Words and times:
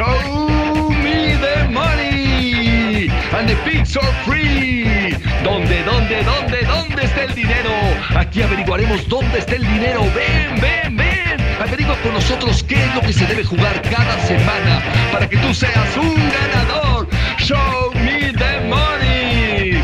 Show 0.00 0.88
me 1.04 1.36
the 1.44 1.68
money 1.68 3.10
and 3.36 3.46
the 3.46 3.54
pigs 3.66 3.98
are 3.98 4.14
free. 4.24 5.12
¿Dónde, 5.44 5.84
dónde, 5.84 6.24
dónde, 6.24 6.64
dónde 6.64 7.04
está 7.04 7.24
el 7.24 7.34
dinero? 7.34 7.70
Aquí 8.16 8.40
averiguaremos 8.40 9.06
dónde 9.10 9.40
está 9.40 9.56
el 9.56 9.62
dinero. 9.62 10.00
Ven, 10.14 10.58
ven, 10.58 10.96
ven. 10.96 11.38
Averigua 11.60 12.00
con 12.02 12.14
nosotros 12.14 12.64
qué 12.66 12.82
es 12.82 12.94
lo 12.94 13.02
que 13.02 13.12
se 13.12 13.26
debe 13.26 13.44
jugar 13.44 13.82
cada 13.82 14.18
semana 14.26 14.82
para 15.12 15.28
que 15.28 15.36
tú 15.36 15.52
seas 15.52 15.94
un 15.98 16.16
ganador. 16.30 17.06
Show 17.38 17.92
me 17.92 18.32
the 18.32 18.60
money. 18.70 19.82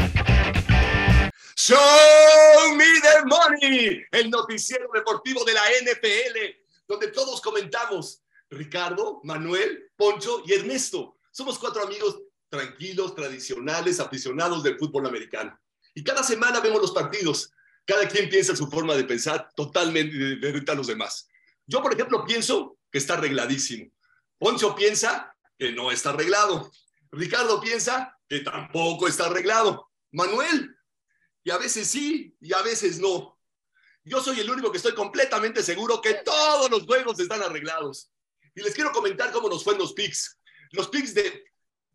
Show 1.57 2.75
me 2.75 2.87
the 3.03 3.27
money, 3.27 4.03
el 4.13 4.31
noticiero 4.31 4.89
deportivo 4.95 5.45
de 5.45 5.53
la 5.53 5.61
NFL, 5.83 6.39
donde 6.89 7.09
todos 7.09 7.43
comentamos. 7.43 8.23
Ricardo, 8.51 9.21
Manuel, 9.25 9.91
Poncho 9.97 10.43
y 10.47 10.53
Ernesto. 10.53 11.19
Somos 11.31 11.59
cuatro 11.59 11.83
amigos 11.83 12.23
tranquilos, 12.49 13.15
tradicionales, 13.15 14.01
aficionados 14.01 14.63
del 14.63 14.79
fútbol 14.79 15.07
americano. 15.07 15.59
Y 15.95 16.05
cada 16.05 16.23
semana 16.23 16.61
vemos 16.61 16.81
los 16.81 16.93
partidos. 16.93 17.53
Cada 17.85 18.09
quien 18.09 18.29
piensa 18.29 18.57
su 18.57 18.69
forma 18.69 18.95
de 18.95 19.05
pensar 19.05 19.49
totalmente 19.55 20.17
diferente 20.17 20.73
a 20.73 20.75
los 20.75 20.87
demás. 20.87 21.29
Yo, 21.67 21.83
por 21.83 21.93
ejemplo, 21.93 22.25
pienso 22.25 22.79
que 22.91 22.99
está 22.99 23.15
arregladísimo. 23.15 23.91
Poncho 24.39 24.75
piensa 24.75 25.35
que 25.59 25.73
no 25.73 25.91
está 25.91 26.11
arreglado. 26.11 26.71
Ricardo 27.11 27.61
piensa 27.61 28.17
que 28.29 28.41
tampoco 28.41 29.09
está 29.09 29.27
arreglado. 29.27 29.91
Manuel, 30.13 30.77
y 31.45 31.51
a 31.51 31.59
veces 31.59 31.89
sí, 31.89 32.37
y 32.41 32.53
a 32.53 32.63
veces 32.63 32.99
no. 32.99 33.39
Yo 34.05 34.21
soy 34.21 34.41
el 34.41 34.51
único 34.51 34.71
que 34.71 34.79
estoy 34.79 34.95
completamente 34.95 35.63
seguro 35.63 36.01
que 36.01 36.15
todos 36.15 36.71
los 36.71 36.85
juegos 36.85 37.19
están 37.19 37.43
arreglados. 37.43 38.11
Y 38.57 38.63
les 38.63 38.75
quiero 38.75 38.91
comentar 38.91 39.31
cómo 39.33 39.49
nos 39.51 39.63
fue 39.63 39.75
en 39.75 39.81
los 39.81 39.93
picks. 39.93 40.41
Los 40.73 40.89
picks 40.89 41.15
de 41.15 41.45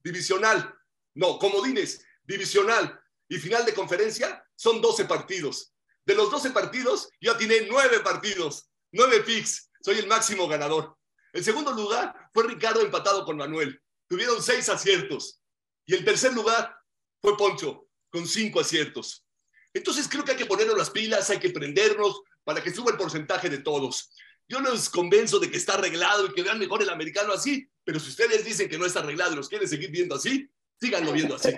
divisional, 0.03 0.73
no, 1.15 1.39
comodines, 1.39 2.05
divisional 2.23 3.01
y 3.27 3.39
final 3.39 3.65
de 3.65 3.73
conferencia 3.73 4.45
son 4.55 4.79
12 4.79 5.05
partidos. 5.05 5.73
De 6.05 6.13
los 6.13 6.29
12 6.29 6.51
partidos, 6.51 7.09
yo 7.19 7.35
tiene 7.35 7.67
9 7.67 8.01
partidos, 8.01 8.69
9 8.91 9.21
picks. 9.21 9.71
Soy 9.81 9.97
el 9.97 10.07
máximo 10.07 10.47
ganador. 10.47 10.95
El 11.33 11.43
segundo 11.43 11.71
lugar 11.71 12.29
fue 12.31 12.47
Ricardo 12.47 12.81
empatado 12.81 13.25
con 13.25 13.37
Manuel. 13.37 13.81
Tuvieron 14.07 14.41
6 14.41 14.69
aciertos. 14.69 15.41
Y 15.87 15.95
el 15.95 16.05
tercer 16.05 16.33
lugar 16.33 16.77
fue 17.21 17.35
Poncho, 17.37 17.87
con 18.11 18.27
5 18.27 18.59
aciertos. 18.59 19.25
Entonces 19.73 20.07
creo 20.07 20.23
que 20.23 20.31
hay 20.31 20.37
que 20.37 20.45
ponernos 20.45 20.77
las 20.77 20.91
pilas, 20.91 21.29
hay 21.31 21.39
que 21.39 21.49
prendernos 21.49 22.21
para 22.43 22.61
que 22.61 22.73
suba 22.73 22.91
el 22.91 22.97
porcentaje 22.97 23.49
de 23.49 23.59
todos. 23.59 24.11
Yo 24.51 24.59
los 24.59 24.89
convenzo 24.89 25.39
de 25.39 25.49
que 25.49 25.55
está 25.55 25.75
arreglado 25.75 26.25
y 26.25 26.33
que 26.33 26.43
vean 26.43 26.59
mejor 26.59 26.81
el 26.81 26.89
americano 26.89 27.31
así, 27.31 27.65
pero 27.85 28.01
si 28.01 28.09
ustedes 28.09 28.43
dicen 28.43 28.67
que 28.67 28.77
no 28.77 28.85
está 28.85 28.99
arreglado 28.99 29.31
y 29.31 29.37
los 29.37 29.47
quieren 29.47 29.65
seguir 29.65 29.89
viendo 29.89 30.15
así, 30.15 30.45
síganlo 30.77 31.13
viendo 31.13 31.35
así. 31.35 31.53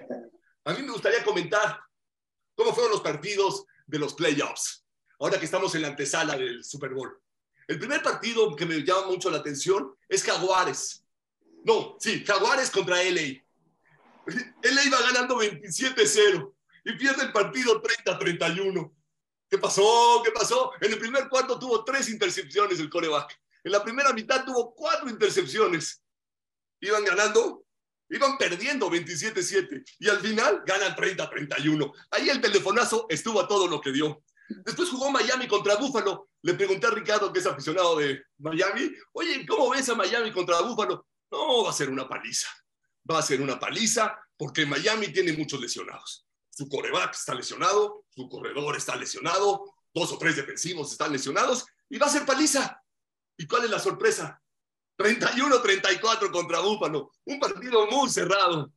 A 0.64 0.74
mí 0.76 0.84
me 0.84 0.92
gustaría 0.92 1.24
comentar 1.24 1.80
cómo 2.54 2.72
fueron 2.72 2.92
los 2.92 3.02
partidos 3.02 3.66
de 3.88 3.98
los 3.98 4.14
playoffs, 4.14 4.86
ahora 5.18 5.40
que 5.40 5.46
estamos 5.46 5.74
en 5.74 5.82
la 5.82 5.88
antesala 5.88 6.38
del 6.38 6.64
Super 6.64 6.94
Bowl. 6.94 7.20
El 7.68 7.80
primer 7.80 8.04
partido 8.04 8.56
que 8.56 8.68
me 8.68 8.84
llama 8.84 9.08
mucho 9.08 9.32
la 9.32 9.40
atención 9.40 9.96
es 10.08 10.22
Jaguares. 10.22 11.04
No, 11.66 11.98
sí, 12.00 12.24
Jaguares 12.24 12.70
contra 12.70 13.02
LA. 13.02 13.42
LA 14.28 14.90
va 14.94 15.02
ganando 15.02 15.42
27-0 15.42 16.54
y 16.86 16.94
pierde 16.94 17.24
el 17.24 17.32
partido 17.32 17.82
30-31. 17.82 18.92
¿Qué 19.54 19.60
pasó? 19.60 20.24
¿Qué 20.26 20.32
pasó? 20.32 20.72
En 20.82 20.92
el 20.94 20.98
primer 20.98 21.30
cuarto 21.30 21.60
tuvo 21.60 21.84
tres 21.84 22.10
intercepciones 22.10 22.80
el 22.80 22.90
coreback. 22.90 23.40
En 23.64 23.72
la 23.72 23.84
primera 23.84 24.12
mitad 24.12 24.44
tuvo 24.44 24.74
cuatro 24.74 25.08
intercepciones. 25.08 26.02
Iban 26.82 27.06
ganando, 27.06 27.64
iban 28.10 28.36
perdiendo 28.40 28.90
27-7 28.90 29.84
y 30.00 30.10
al 30.10 30.22
final 30.22 30.64
ganan 30.66 30.96
30-31. 30.96 31.94
Ahí 32.10 32.30
el 32.30 32.42
telefonazo 32.42 33.06
estuvo 33.10 33.40
a 33.40 33.48
todo 33.48 33.68
lo 33.68 33.80
que 33.80 33.92
dio. 33.92 34.24
Después 34.50 34.90
jugó 34.90 35.12
Miami 35.12 35.48
contra 35.48 35.76
Búfalo. 35.76 36.30
Le 36.42 36.56
pregunté 36.56 36.88
a 36.88 36.90
Ricardo, 36.90 37.32
que 37.32 37.38
es 37.38 37.46
aficionado 37.46 37.96
de 37.98 38.24
Miami, 38.40 38.92
oye, 39.12 39.46
¿cómo 39.46 39.70
ves 39.70 39.88
a 39.88 39.94
Miami 39.94 40.32
contra 40.32 40.62
Búfalo? 40.62 41.06
No, 41.30 41.64
va 41.64 41.70
a 41.70 41.74
ser 41.74 41.92
una 41.92 42.10
paliza. 42.10 42.48
Va 43.08 43.20
a 43.20 43.22
ser 43.22 43.40
una 43.40 43.60
paliza 43.60 44.18
porque 44.36 44.66
Miami 44.66 45.10
tiene 45.10 45.34
muchos 45.34 45.62
lesionados 45.62 46.26
su 46.56 46.70
coreback 46.70 47.16
está 47.16 47.34
lesionado, 47.34 48.03
su 48.16 48.30
corredor 48.30 48.76
está 48.76 48.96
lesionado, 48.96 49.74
dos 49.94 50.12
o 50.12 50.18
tres 50.18 50.36
defensivos 50.36 50.92
están 50.92 51.12
lesionados 51.12 51.66
y 51.90 51.98
va 51.98 52.08
a 52.08 52.10
ser 52.10 52.26
paliza. 52.26 52.82
¿Y 53.38 53.48
cuál 53.48 53.66
es 53.66 53.72
la 53.72 53.80
sorpresa? 53.80 54.40
31-34 54.98 56.32
contra 56.32 56.60
Búfalo, 56.60 57.12
un 57.26 57.40
partido 57.40 57.88
muy 57.88 58.10
cerrado. 58.10 58.72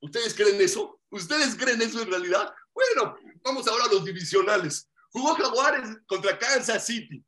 ¿Ustedes 0.00 0.34
creen 0.34 0.60
eso? 0.60 1.00
¿Ustedes 1.10 1.56
creen 1.56 1.82
eso 1.82 2.00
en 2.02 2.10
realidad? 2.10 2.52
Bueno, 2.72 3.16
vamos 3.42 3.66
ahora 3.66 3.84
a 3.84 3.88
los 3.88 4.04
divisionales. 4.04 4.88
Jugó 5.10 5.34
Jaguares 5.34 5.98
contra 6.06 6.38
Kansas 6.38 6.86
City. 6.86 7.24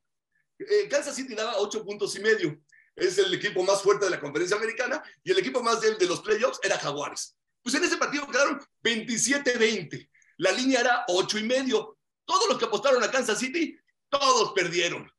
Eh, 0.59 0.89
Kansas 0.89 1.17
City 1.17 1.35
daba 1.35 1.59
ocho 1.59 1.85
puntos 1.85 2.15
y 2.17 2.21
medio. 2.21 2.61
Es 2.95 3.19
el 3.19 3.33
equipo 3.35 3.63
más 3.63 3.83
fuerte 3.83 4.05
de 4.05 4.11
la 4.11 4.21
conferencia 4.21 4.57
americana 4.57 5.03
y 5.23 5.31
el 5.31 5.39
equipo 5.39 5.63
más 5.63 5.81
débil 5.81 5.99
de 5.99 6.07
los 6.07 6.21
playoffs 6.21 6.61
era 6.63 6.79
Jaguares. 6.79 7.37
Pues 7.63 7.75
en 7.75 7.85
ese 7.85 7.97
partido 7.97 8.27
quedaron 8.29 8.61
27-20. 8.83 10.09
La 10.39 10.53
línea 10.53 10.81
era 10.81 11.05
8 11.09 11.39
y 11.39 11.45
medio. 11.45 11.99
Todos 12.25 12.49
los 12.49 12.59
que 12.59 12.65
apostaron 12.65 13.03
a 13.03 13.11
Kansas 13.11 13.39
City, 13.39 13.77
todos 14.09 14.53
perdieron. 14.53 15.11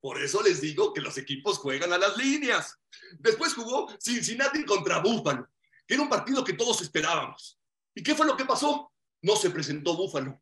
Por 0.00 0.20
eso 0.22 0.42
les 0.42 0.60
digo 0.60 0.92
que 0.92 1.00
los 1.00 1.16
equipos 1.16 1.58
juegan 1.58 1.92
a 1.92 1.98
las 1.98 2.16
líneas. 2.16 2.78
Después 3.18 3.54
jugó 3.54 3.88
Cincinnati 3.98 4.64
contra 4.64 4.98
Buffalo, 4.98 5.48
que 5.86 5.94
era 5.94 6.02
un 6.02 6.10
partido 6.10 6.44
que 6.44 6.52
todos 6.52 6.82
esperábamos. 6.82 7.58
¿Y 7.94 8.02
qué 8.02 8.14
fue 8.14 8.26
lo 8.26 8.36
que 8.36 8.44
pasó? 8.44 8.92
No 9.22 9.36
se 9.36 9.50
presentó 9.50 9.96
Buffalo. 9.96 10.40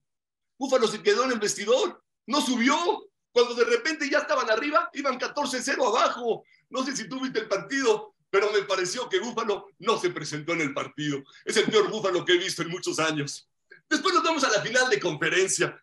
Buffalo 0.59 0.89
se 0.89 1.03
quedó 1.03 1.25
en 1.25 1.33
el 1.33 1.39
vestidor, 1.39 2.03
no 2.27 2.41
subió. 2.41 3.09
Cuando 3.31 3.55
de 3.55 3.65
repente 3.65 4.11
ya 4.11 4.19
estaban 4.19 4.51
arriba, 4.51 4.91
iban 4.93 5.19
14-0 5.19 5.87
abajo. 5.87 6.45
No 6.69 6.85
sé 6.85 6.97
si 6.97 7.09
tú 7.09 7.21
viste 7.21 7.39
el 7.39 7.49
partido, 7.49 8.15
pero 8.31 8.51
me 8.51 8.63
pareció 8.63 9.09
que 9.09 9.21
Búfalo 9.21 9.69
no 9.79 9.99
se 9.99 10.11
presentó 10.11 10.53
en 10.55 10.63
el 10.63 10.75
partido. 10.75 11.23
Es 11.45 11.57
el 11.57 11.67
peor 11.67 11.91
Búfalo 11.91 12.25
que 12.25 12.33
he 12.33 12.39
visto 12.39 12.63
en 12.63 12.71
muchos 12.71 12.99
años. 12.99 13.49
Después 13.93 14.15
nos 14.15 14.25
vamos 14.25 14.43
a 14.45 14.51
la 14.51 14.63
final 14.63 14.89
de 14.89 14.99
conferencia, 14.99 15.79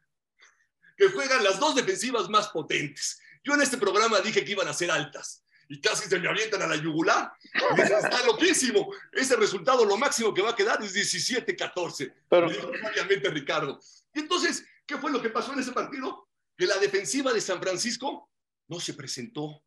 que 0.97 1.09
juegan 1.09 1.43
las 1.43 1.59
dos 1.59 1.75
defensivas 1.75 2.27
más 2.27 2.47
potentes. 2.47 3.21
Yo 3.43 3.53
en 3.53 3.61
este 3.61 3.77
programa 3.77 4.19
dije 4.19 4.43
que 4.43 4.51
iban 4.51 4.67
a 4.67 4.73
ser 4.73 4.89
altas 4.89 5.43
y 5.67 5.79
casi 5.79 6.09
se 6.09 6.19
me 6.19 6.27
avientan 6.27 6.63
a 6.63 6.67
la 6.67 6.75
yugular. 6.75 7.31
está 7.77 8.25
loquísimo. 8.25 8.91
Ese 9.11 9.35
resultado, 9.35 9.85
lo 9.85 9.95
máximo 9.95 10.33
que 10.33 10.41
va 10.41 10.49
a 10.49 10.55
quedar 10.55 10.83
es 10.83 10.95
17-14. 10.95 12.11
Pero... 12.27 12.47
obviamente 12.47 13.29
Ricardo. 13.29 13.79
Y 14.11 14.21
entonces, 14.21 14.65
¿qué 14.87 14.97
fue 14.97 15.11
lo 15.11 15.21
que 15.21 15.29
pasó 15.29 15.53
en 15.53 15.59
ese 15.59 15.71
partido? 15.71 16.27
Que 16.57 16.65
la 16.65 16.79
defensiva 16.79 17.31
de 17.31 17.41
San 17.41 17.61
Francisco 17.61 18.31
no 18.67 18.79
se 18.79 18.95
presentó, 18.95 19.63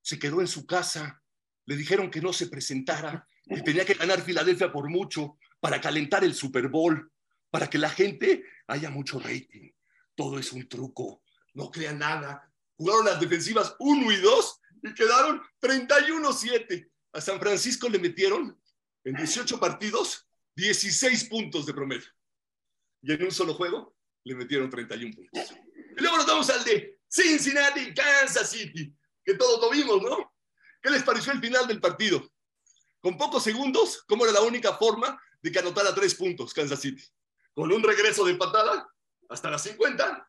se 0.00 0.18
quedó 0.18 0.40
en 0.40 0.48
su 0.48 0.64
casa 0.66 1.22
le 1.66 1.76
dijeron 1.76 2.10
que 2.10 2.20
no 2.20 2.32
se 2.32 2.46
presentara, 2.46 3.26
que 3.46 3.62
tenía 3.62 3.84
que 3.84 3.94
ganar 3.94 4.20
Filadelfia 4.20 4.72
por 4.72 4.88
mucho 4.88 5.38
para 5.60 5.80
calentar 5.80 6.24
el 6.24 6.34
Super 6.34 6.68
Bowl, 6.68 7.10
para 7.54 7.70
que 7.70 7.78
la 7.78 7.88
gente 7.88 8.44
haya 8.66 8.90
mucho 8.90 9.20
rating. 9.20 9.70
Todo 10.16 10.40
es 10.40 10.50
un 10.50 10.68
truco, 10.68 11.22
no 11.52 11.70
crean 11.70 12.00
nada. 12.00 12.52
Jugaron 12.76 13.04
las 13.04 13.20
defensivas 13.20 13.76
1 13.78 14.10
y 14.10 14.16
2 14.16 14.60
y 14.82 14.92
quedaron 14.92 15.40
31-7. 15.60 16.90
A 17.12 17.20
San 17.20 17.38
Francisco 17.38 17.88
le 17.88 18.00
metieron 18.00 18.60
en 19.04 19.14
18 19.14 19.60
partidos 19.60 20.28
16 20.56 21.26
puntos 21.28 21.64
de 21.64 21.74
promedio. 21.74 22.08
Y 23.02 23.12
en 23.12 23.22
un 23.22 23.30
solo 23.30 23.54
juego 23.54 23.94
le 24.24 24.34
metieron 24.34 24.68
31 24.68 25.14
puntos. 25.14 25.54
Y 25.96 26.00
luego 26.00 26.16
nos 26.16 26.26
vamos 26.26 26.50
al 26.50 26.64
de 26.64 26.98
Cincinnati, 27.08 27.94
Kansas 27.94 28.50
City, 28.50 28.92
que 29.24 29.34
todos 29.34 29.60
lo 29.60 29.70
vimos, 29.70 30.02
¿no? 30.02 30.34
¿Qué 30.82 30.90
les 30.90 31.04
pareció 31.04 31.32
el 31.32 31.38
final 31.38 31.68
del 31.68 31.80
partido? 31.80 32.28
Con 32.98 33.16
pocos 33.16 33.44
segundos, 33.44 34.02
¿cómo 34.08 34.24
era 34.24 34.32
la 34.32 34.42
única 34.42 34.76
forma 34.76 35.22
de 35.40 35.52
que 35.52 35.60
anotara 35.60 35.94
tres 35.94 36.16
puntos 36.16 36.52
Kansas 36.52 36.80
City? 36.80 37.04
Con 37.54 37.72
un 37.72 37.82
regreso 37.82 38.24
de 38.24 38.34
patada 38.34 38.88
hasta 39.28 39.50
las 39.50 39.62
50 39.62 40.28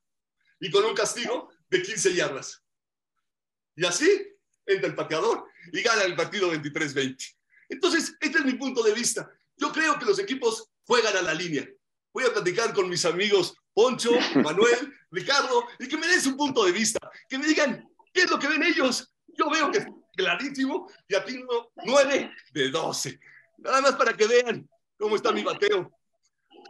y 0.59 0.71
con 0.71 0.85
un 0.85 0.93
castigo 0.93 1.49
de 1.69 1.81
15 1.81 2.13
yardas. 2.13 2.63
Y 3.75 3.85
así 3.85 4.07
entra 4.65 4.87
el 4.87 4.95
pateador 4.95 5.45
y 5.71 5.81
gana 5.81 6.03
el 6.03 6.15
partido 6.15 6.51
23-20. 6.53 7.35
Entonces, 7.69 8.15
este 8.19 8.39
es 8.39 8.45
mi 8.45 8.53
punto 8.53 8.83
de 8.83 8.93
vista. 8.93 9.29
Yo 9.57 9.71
creo 9.71 9.97
que 9.97 10.05
los 10.05 10.19
equipos 10.19 10.69
juegan 10.85 11.15
a 11.17 11.21
la 11.21 11.33
línea. 11.33 11.67
Voy 12.13 12.23
a 12.23 12.33
platicar 12.33 12.73
con 12.73 12.87
mis 12.87 13.05
amigos 13.05 13.55
Poncho, 13.73 14.11
Manuel, 14.35 14.93
Ricardo, 15.11 15.67
y 15.79 15.87
que 15.87 15.97
me 15.97 16.07
den 16.07 16.21
su 16.21 16.37
punto 16.37 16.63
de 16.63 16.71
vista. 16.71 16.99
Que 17.27 17.37
me 17.37 17.45
digan, 17.45 17.87
¿qué 18.13 18.21
es 18.21 18.31
lo 18.31 18.39
que 18.39 18.47
ven 18.47 18.63
ellos? 18.63 19.13
Yo 19.27 19.49
veo 19.49 19.69
que 19.71 19.85
clarísimo 20.15 20.89
y 21.07 21.15
tengo 21.25 21.71
9 21.85 22.31
de 22.53 22.69
12. 22.69 23.19
Nada 23.57 23.81
más 23.81 23.95
para 23.95 24.15
que 24.15 24.27
vean 24.27 24.67
cómo 24.97 25.15
está 25.15 25.31
mi 25.31 25.43
bateo. 25.43 25.91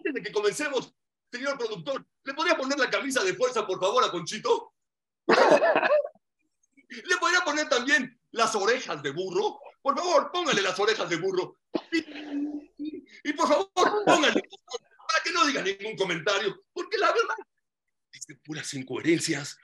Desde 0.06 0.22
que 0.22 0.32
comencemos, 0.32 0.94
señor 1.32 1.58
productor, 1.58 2.06
¿le 2.24 2.34
podría 2.36 2.56
poner 2.56 2.78
la 2.78 2.92
camisa 2.92 3.24
de 3.24 3.34
fuerza, 3.34 3.66
por 3.66 3.80
favor, 3.80 4.04
a 4.04 4.12
Conchito? 4.12 4.74
¿Le 5.28 7.18
podría 7.18 7.42
poner 7.44 7.68
también 7.68 8.22
las 8.30 8.54
orejas 8.54 9.02
de 9.02 9.10
burro 9.10 9.60
Por 9.82 9.98
favor, 9.98 10.32
póngale 10.32 10.62
las 10.62 10.80
orejas 10.80 11.10
de 11.10 11.16
burro. 11.16 11.58
Y, 12.78 13.34
por 13.34 13.48
favor, 13.48 13.72
póngale 13.74 14.44
para 15.08 15.24
que 15.24 15.32
no 15.32 15.46
diga 15.48 15.64
ningún 15.64 15.98
comentario, 15.98 16.64
porque 16.72 17.00
la 17.00 17.08
verdad 17.08 17.38
es 18.12 18.28
de 18.28 18.36
puras 18.36 18.72
incoherencias. 18.76 19.58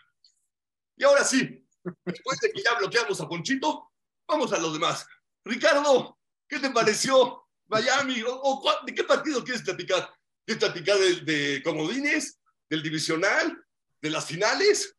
Y 0.97 1.03
ahora 1.03 1.23
sí, 1.23 1.63
después 2.03 2.39
de 2.39 2.51
que 2.51 2.63
ya 2.63 2.79
bloqueamos 2.79 3.21
a 3.21 3.29
Ponchito, 3.29 3.91
vamos 4.27 4.51
a 4.53 4.57
los 4.57 4.73
demás. 4.73 5.05
Ricardo, 5.45 6.17
¿qué 6.47 6.57
te 6.57 6.71
pareció 6.71 7.47
Miami? 7.67 8.23
¿O, 8.25 8.63
de 8.87 8.95
qué 8.95 9.03
partido 9.03 9.43
quieres 9.43 9.61
platicar? 9.61 10.11
¿Quieres 10.45 10.63
platicar 10.63 10.97
de, 10.97 11.21
de 11.21 11.63
comodines? 11.63 12.39
¿Del 12.69 12.81
divisional? 12.83 13.63
¿De 14.01 14.09
las 14.09 14.25
finales? 14.25 14.95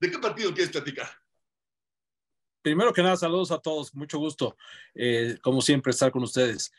¿De 0.00 0.10
qué 0.10 0.18
partido 0.18 0.52
quieres 0.52 0.72
platicar? 0.72 1.08
Primero 2.62 2.92
que 2.92 3.02
nada, 3.02 3.16
saludos 3.16 3.50
a 3.50 3.58
todos, 3.58 3.92
mucho 3.94 4.18
gusto, 4.18 4.56
eh, 4.94 5.36
como 5.42 5.60
siempre, 5.60 5.90
estar 5.90 6.12
con 6.12 6.22
ustedes. 6.22 6.72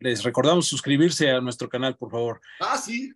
Les 0.00 0.24
recordamos 0.24 0.66
suscribirse 0.66 1.30
a 1.30 1.40
nuestro 1.40 1.68
canal, 1.68 1.96
por 1.96 2.10
favor. 2.10 2.40
Ah, 2.58 2.76
sí. 2.76 3.12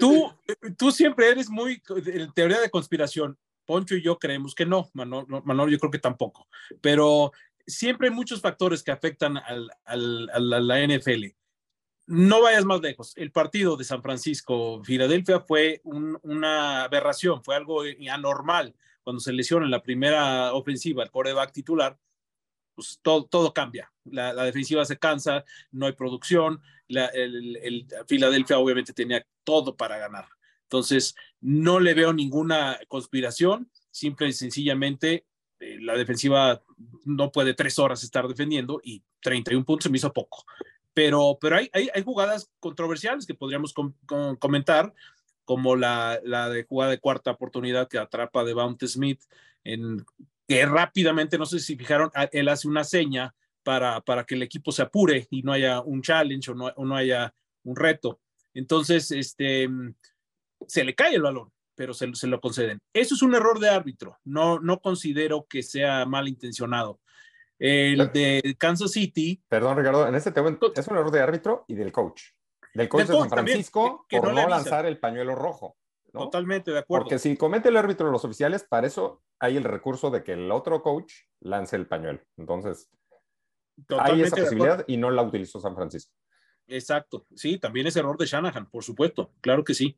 Tú, 0.00 0.32
tú 0.78 0.90
siempre 0.90 1.28
eres 1.28 1.50
muy 1.50 1.82
en 2.06 2.32
teoría 2.32 2.60
de 2.60 2.70
conspiración. 2.70 3.38
Poncho 3.66 3.96
y 3.96 4.02
yo 4.02 4.18
creemos 4.18 4.54
que 4.54 4.64
no, 4.64 4.88
Manolo, 4.94 5.68
yo 5.68 5.78
creo 5.78 5.90
que 5.90 5.98
tampoco. 5.98 6.48
Pero 6.80 7.32
siempre 7.66 8.08
hay 8.08 8.14
muchos 8.14 8.40
factores 8.40 8.82
que 8.82 8.92
afectan 8.92 9.36
al, 9.36 9.70
al, 9.84 10.30
a 10.30 10.60
la 10.60 10.86
NFL. 10.86 11.34
No 12.06 12.42
vayas 12.42 12.64
más 12.64 12.80
lejos. 12.80 13.12
El 13.16 13.32
partido 13.32 13.76
de 13.76 13.84
San 13.84 14.02
Francisco-Filadelfia 14.02 15.40
fue 15.40 15.80
una 15.84 16.84
aberración, 16.84 17.42
fue 17.42 17.56
algo 17.56 17.82
anormal 18.10 18.74
cuando 19.06 19.20
se 19.20 19.32
lesiona 19.32 19.64
en 19.64 19.70
la 19.70 19.84
primera 19.84 20.52
ofensiva 20.52 21.04
el 21.04 21.12
coreback 21.12 21.52
titular, 21.52 21.96
pues 22.74 22.98
todo, 23.00 23.54
cambia. 23.54 23.90
La, 24.04 24.34
defensiva 24.44 24.84
se 24.84 24.98
cansa, 24.98 25.44
no 25.70 25.86
hay 25.86 25.92
producción. 25.92 26.60
La, 26.88 27.06
el, 27.06 27.86
Filadelfia 28.08 28.58
obviamente 28.58 28.92
tenía 28.92 29.24
todo 29.44 29.76
para 29.76 29.96
ganar. 29.96 30.26
Entonces, 30.64 31.14
no 31.40 31.78
le 31.78 31.94
veo 31.94 32.12
ninguna 32.12 32.80
conspiración. 32.88 33.70
Simple 33.92 34.26
y 34.26 34.32
sencillamente, 34.32 35.24
eh, 35.60 35.78
la 35.80 35.96
defensiva 35.96 36.60
no 37.04 37.30
puede 37.30 37.54
tres 37.54 37.78
horas 37.78 38.02
estar 38.02 38.26
defendiendo 38.26 38.80
y 38.82 39.04
31 39.22 39.64
puntos 39.64 39.84
se 39.84 39.90
me 39.90 39.98
hizo 39.98 40.12
poco. 40.12 40.44
Pero, 40.96 41.36
pero 41.38 41.56
hay, 41.56 41.68
hay, 41.74 42.02
jugadas 42.02 42.50
controversiales 42.58 43.26
que 43.26 43.34
podríamos 43.34 43.74
comentar 44.38 44.94
como 45.44 45.76
la, 45.76 46.18
la 46.24 46.48
de 46.48 46.64
jugada 46.64 46.92
de 46.92 47.00
cuarta 47.00 47.32
oportunidad 47.32 47.86
que 47.86 47.98
atrapa 47.98 48.44
de 48.44 48.54
Bounty 48.54 48.88
Smith, 48.88 49.20
en, 49.62 50.06
que 50.48 50.64
rápidamente, 50.64 51.36
no 51.36 51.44
sé 51.44 51.60
si 51.60 51.76
fijaron, 51.76 52.10
él 52.32 52.48
hace 52.48 52.66
una 52.66 52.82
seña 52.82 53.34
para, 53.62 54.00
para 54.00 54.24
que 54.24 54.36
el 54.36 54.42
equipo 54.42 54.72
se 54.72 54.80
apure 54.80 55.26
y 55.30 55.42
no 55.42 55.52
haya 55.52 55.82
un 55.82 56.00
challenge 56.00 56.52
o 56.52 56.54
no, 56.54 56.72
o 56.76 56.86
no 56.86 56.96
haya 56.96 57.34
un 57.64 57.76
reto. 57.76 58.18
Entonces, 58.54 59.10
este, 59.10 59.68
se 60.66 60.82
le 60.82 60.94
cae 60.94 61.16
el 61.16 61.22
balón, 61.22 61.52
pero 61.74 61.92
se, 61.92 62.14
se, 62.14 62.26
lo 62.26 62.40
conceden. 62.40 62.80
Eso 62.94 63.16
es 63.16 63.20
un 63.20 63.34
error 63.34 63.60
de 63.60 63.68
árbitro. 63.68 64.18
No, 64.24 64.60
no 64.60 64.80
considero 64.80 65.46
que 65.46 65.62
sea 65.62 66.06
malintencionado. 66.06 67.00
El 67.58 68.10
de 68.12 68.56
Kansas 68.58 68.92
City. 68.92 69.42
Perdón, 69.48 69.78
Ricardo, 69.78 70.06
en 70.06 70.14
este 70.14 70.32
tema 70.32 70.56
es 70.74 70.88
un 70.88 70.96
error 70.96 71.10
de 71.10 71.20
árbitro 71.20 71.64
y 71.68 71.74
del 71.74 71.92
coach. 71.92 72.22
Del 72.74 72.88
coach 72.88 73.06
de, 73.06 73.18
San 73.18 73.30
Francisco 73.30 74.06
por 74.10 74.34
no, 74.34 74.48
lanzar 74.48 74.84
el 74.86 74.98
pañuelo 74.98 75.34
rojo. 75.34 75.76
Totalmente 76.12 76.70
de 76.70 76.78
acuerdo. 76.80 77.04
Porque 77.04 77.18
si 77.18 77.36
comete 77.36 77.68
el 77.68 77.76
árbitro 77.76 78.10
los 78.10 78.24
oficiales, 78.24 78.64
para 78.64 78.86
eso 78.86 79.22
hay 79.38 79.56
el 79.56 79.64
recurso 79.64 80.10
de 80.10 80.22
que 80.22 80.32
el 80.32 80.50
otro 80.50 80.82
coach 80.82 81.12
lance 81.40 81.76
el 81.76 81.86
pañuelo. 81.86 82.20
Entonces, 82.36 82.90
hay 83.98 84.22
esa 84.22 84.36
posibilidad 84.36 84.84
y 84.86 84.96
no 84.96 85.10
la 85.10 85.22
utilizó 85.22 85.60
San 85.60 85.74
Francisco. 85.74 86.12
Exacto, 86.68 87.26
sí, 87.36 87.58
también 87.58 87.86
es 87.86 87.94
error 87.94 88.18
de 88.18 88.26
Shanahan, 88.26 88.68
por 88.68 88.82
supuesto, 88.82 89.32
claro 89.40 89.62
que 89.62 89.72
sí. 89.72 89.96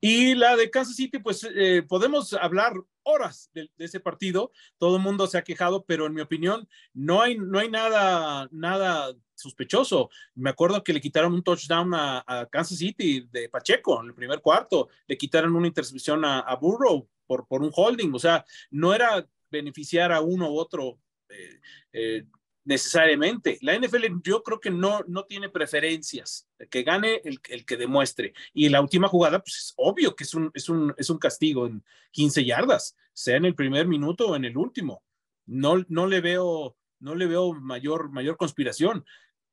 Y 0.00 0.36
la 0.36 0.54
de 0.56 0.70
Kansas 0.70 0.94
City, 0.94 1.18
pues 1.18 1.46
eh, 1.54 1.82
podemos 1.82 2.32
hablar 2.34 2.74
horas 3.02 3.50
de, 3.52 3.68
ese 3.78 3.98
partido, 3.98 4.52
todo 4.78 4.96
el 4.96 5.02
mundo 5.02 5.26
se 5.26 5.38
ha 5.38 5.42
quejado, 5.42 5.84
pero 5.84 6.06
en 6.06 6.14
mi 6.14 6.20
opinión 6.20 6.68
no 6.92 7.20
hay, 7.20 7.36
no 7.36 7.58
hay 7.58 7.68
nada, 7.68 8.48
nada 8.52 9.12
sospechoso. 9.34 10.08
Me 10.36 10.50
acuerdo 10.50 10.84
que 10.84 10.92
le 10.92 11.00
quitaron 11.00 11.34
un 11.34 11.42
touchdown 11.42 11.92
a, 11.94 12.48
Kansas 12.50 12.78
City 12.78 13.26
de 13.32 13.48
Pacheco 13.48 14.00
en 14.00 14.06
el 14.06 14.14
primer 14.14 14.40
cuarto, 14.40 14.88
le 15.08 15.18
quitaron 15.18 15.56
una 15.56 15.66
intercepción 15.66 16.24
a, 16.24 16.54
Burrow 16.54 17.08
por, 17.26 17.46
por 17.48 17.60
un 17.62 17.72
holding, 17.74 18.12
o 18.14 18.20
sea, 18.20 18.44
no 18.70 18.94
era 18.94 19.26
beneficiar 19.50 20.12
a 20.12 20.20
uno 20.20 20.48
u 20.50 20.58
otro. 20.58 20.98
Eh, 21.28 21.60
eh, 21.92 22.24
necesariamente. 22.64 23.58
La 23.60 23.78
NFL 23.78 24.20
yo 24.22 24.42
creo 24.42 24.60
que 24.60 24.70
no, 24.70 25.00
no 25.06 25.24
tiene 25.24 25.48
preferencias, 25.48 26.48
que 26.70 26.82
gane 26.82 27.20
el, 27.24 27.40
el, 27.48 27.64
que 27.64 27.76
demuestre. 27.76 28.34
Y 28.52 28.68
la 28.68 28.80
última 28.80 29.08
jugada, 29.08 29.40
pues 29.40 29.56
es 29.56 29.74
obvio 29.76 30.16
que 30.16 30.24
es 30.24 30.34
un, 30.34 30.50
es, 30.54 30.68
un, 30.68 30.94
es 30.96 31.10
un 31.10 31.18
castigo 31.18 31.66
en 31.66 31.84
15 32.12 32.44
yardas, 32.44 32.96
sea 33.12 33.36
en 33.36 33.44
el 33.44 33.54
primer 33.54 33.86
minuto 33.86 34.28
o 34.28 34.36
en 34.36 34.44
el 34.44 34.56
último. 34.56 35.02
No, 35.46 35.84
no 35.88 36.06
le 36.06 36.20
veo, 36.20 36.76
no 37.00 37.14
le 37.14 37.26
veo 37.26 37.52
mayor, 37.52 38.10
mayor 38.10 38.36
conspiración. 38.36 39.04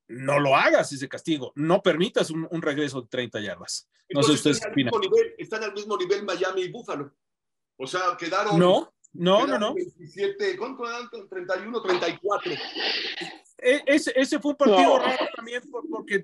No 0.07 0.39
lo 0.39 0.55
hagas 0.55 0.91
ese 0.91 1.07
castigo, 1.07 1.53
no 1.55 1.81
permitas 1.81 2.31
un, 2.31 2.47
un 2.51 2.61
regreso 2.61 3.01
de 3.01 3.07
30 3.07 3.39
yardas. 3.39 3.89
No 4.09 4.23
sé 4.23 4.33
ustedes 4.33 4.59
qué 4.59 4.69
opinan. 4.69 4.93
Están 5.37 5.63
al 5.63 5.73
mismo 5.73 5.97
nivel 5.97 6.23
Miami 6.23 6.63
y 6.63 6.71
Buffalo. 6.71 7.13
O 7.77 7.87
sea, 7.87 8.15
quedaron. 8.17 8.59
No, 8.59 8.93
no, 9.13 9.45
no, 9.45 9.59
no. 9.59 9.73
27, 9.73 10.57
¿cuánto 10.57 10.83
31, 11.29 11.81
34. 11.81 12.51
Ese, 13.57 14.11
ese 14.15 14.39
fue 14.39 14.51
un 14.51 14.57
partido 14.57 14.97
raro 14.97 15.27
también 15.35 15.61
porque 15.89 16.21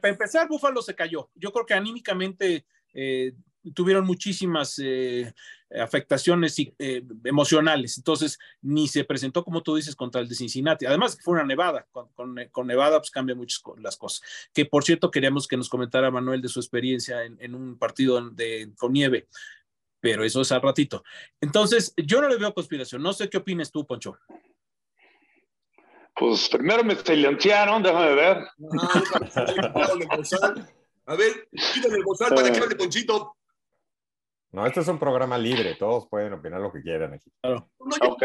para 0.00 0.12
empezar 0.12 0.46
Búfalo 0.48 0.80
se 0.80 0.94
cayó. 0.94 1.28
Yo 1.34 1.52
creo 1.52 1.66
que 1.66 1.74
anímicamente 1.74 2.64
eh, 2.94 3.32
tuvieron 3.74 4.06
muchísimas 4.06 4.78
eh, 4.82 5.32
afectaciones 5.70 6.56
eh, 6.78 7.02
emocionales. 7.24 7.98
Entonces, 7.98 8.38
ni 8.62 8.86
se 8.86 9.04
presentó, 9.04 9.44
como 9.44 9.62
tú 9.62 9.74
dices, 9.74 9.96
contra 9.96 10.20
el 10.20 10.28
de 10.28 10.34
Cincinnati. 10.34 10.86
Además, 10.86 11.18
fue 11.20 11.34
una 11.34 11.44
nevada. 11.44 11.86
Con, 11.90 12.08
con, 12.52 12.66
nevada, 12.66 12.98
pues 12.98 13.10
cambia 13.10 13.34
muchas 13.34 13.62
las 13.78 13.96
cosas. 13.96 14.22
Que, 14.52 14.64
por 14.64 14.84
cierto, 14.84 15.10
queríamos 15.10 15.48
que 15.48 15.56
nos 15.56 15.68
comentara 15.68 16.10
Manuel 16.10 16.40
de 16.40 16.48
su 16.48 16.60
experiencia 16.60 17.24
en, 17.24 17.36
en 17.40 17.54
un 17.54 17.76
partido 17.76 18.30
de, 18.30 18.72
con 18.76 18.92
nieve 18.92 19.28
pero 20.00 20.24
eso 20.24 20.40
es 20.40 20.52
al 20.52 20.62
ratito. 20.62 21.02
Entonces, 21.40 21.92
yo 21.96 22.20
no 22.20 22.28
le 22.28 22.36
veo 22.36 22.54
conspiración. 22.54 23.02
No 23.02 23.12
sé 23.12 23.28
qué 23.28 23.38
opinas 23.38 23.70
tú, 23.70 23.86
Poncho. 23.86 24.18
Pues 26.14 26.48
primero 26.48 26.82
me 26.82 26.96
silenciaron, 26.96 27.82
déjame 27.82 28.14
ver. 28.14 28.38
a 31.06 31.14
ver, 31.14 31.48
quítale 31.50 31.96
el 31.96 32.04
bozal 32.04 32.34
para 32.34 32.50
que 32.50 32.58
hable 32.58 32.74
Ponchito. 32.74 33.36
No, 34.50 34.66
este 34.66 34.80
es 34.80 34.88
un 34.88 34.98
programa 34.98 35.36
libre, 35.36 35.74
todos 35.74 36.08
pueden 36.08 36.32
opinar 36.32 36.60
lo 36.60 36.72
que 36.72 36.80
quieran 36.80 37.12
aquí. 37.12 37.30
Claro. 37.40 37.70
ok. 37.78 38.22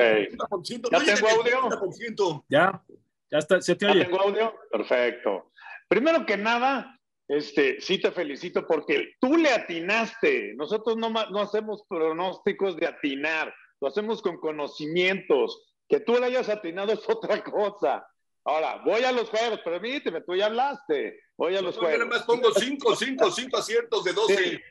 ¿Ya 0.92 1.16
tengo 1.16 1.28
audio? 1.30 2.46
Ya, 2.48 2.82
ya 3.30 3.38
está, 3.38 3.62
se 3.62 3.76
te 3.76 3.86
oye. 3.86 4.00
¿Ya 4.00 4.06
tengo 4.06 4.22
audio? 4.22 4.56
Perfecto. 4.72 5.52
Primero 5.88 6.26
que 6.26 6.38
nada, 6.38 6.98
este, 7.38 7.82
sí 7.82 8.00
te 8.00 8.12
felicito 8.12 8.66
porque 8.68 9.14
tú 9.20 9.38
le 9.38 9.50
atinaste. 9.50 10.54
Nosotros 10.56 10.98
no, 10.98 11.10
no 11.10 11.40
hacemos 11.40 11.84
pronósticos 11.88 12.76
de 12.78 12.88
atinar, 12.88 13.54
lo 13.82 13.88
hacemos 13.88 14.22
con 14.22 14.38
conocimientos. 14.38 15.64
Que 15.88 16.00
tú 16.00 16.14
le 16.14 16.26
hayas 16.26 16.50
atinado 16.50 16.94
es 16.94 17.08
otra 17.10 17.44
cosa. 17.44 18.06
Ahora, 18.46 18.82
voy 18.86 19.04
a 19.04 19.12
los 19.12 19.30
juegos, 19.30 19.62
permíteme, 19.62 20.22
tú 20.22 20.36
ya 20.36 20.48
hablaste. 20.48 21.20
Voy 21.38 21.56
a 21.56 21.62
los 21.62 21.78
juegos. 21.78 22.00
Yo 22.00 22.06
más 22.08 22.24
pongo 22.24 22.52
cinco, 22.54 22.96
cinco, 22.96 23.32
cinco 23.32 23.58
aciertos 23.58 24.04
de 24.04 24.14
12. 24.14 24.62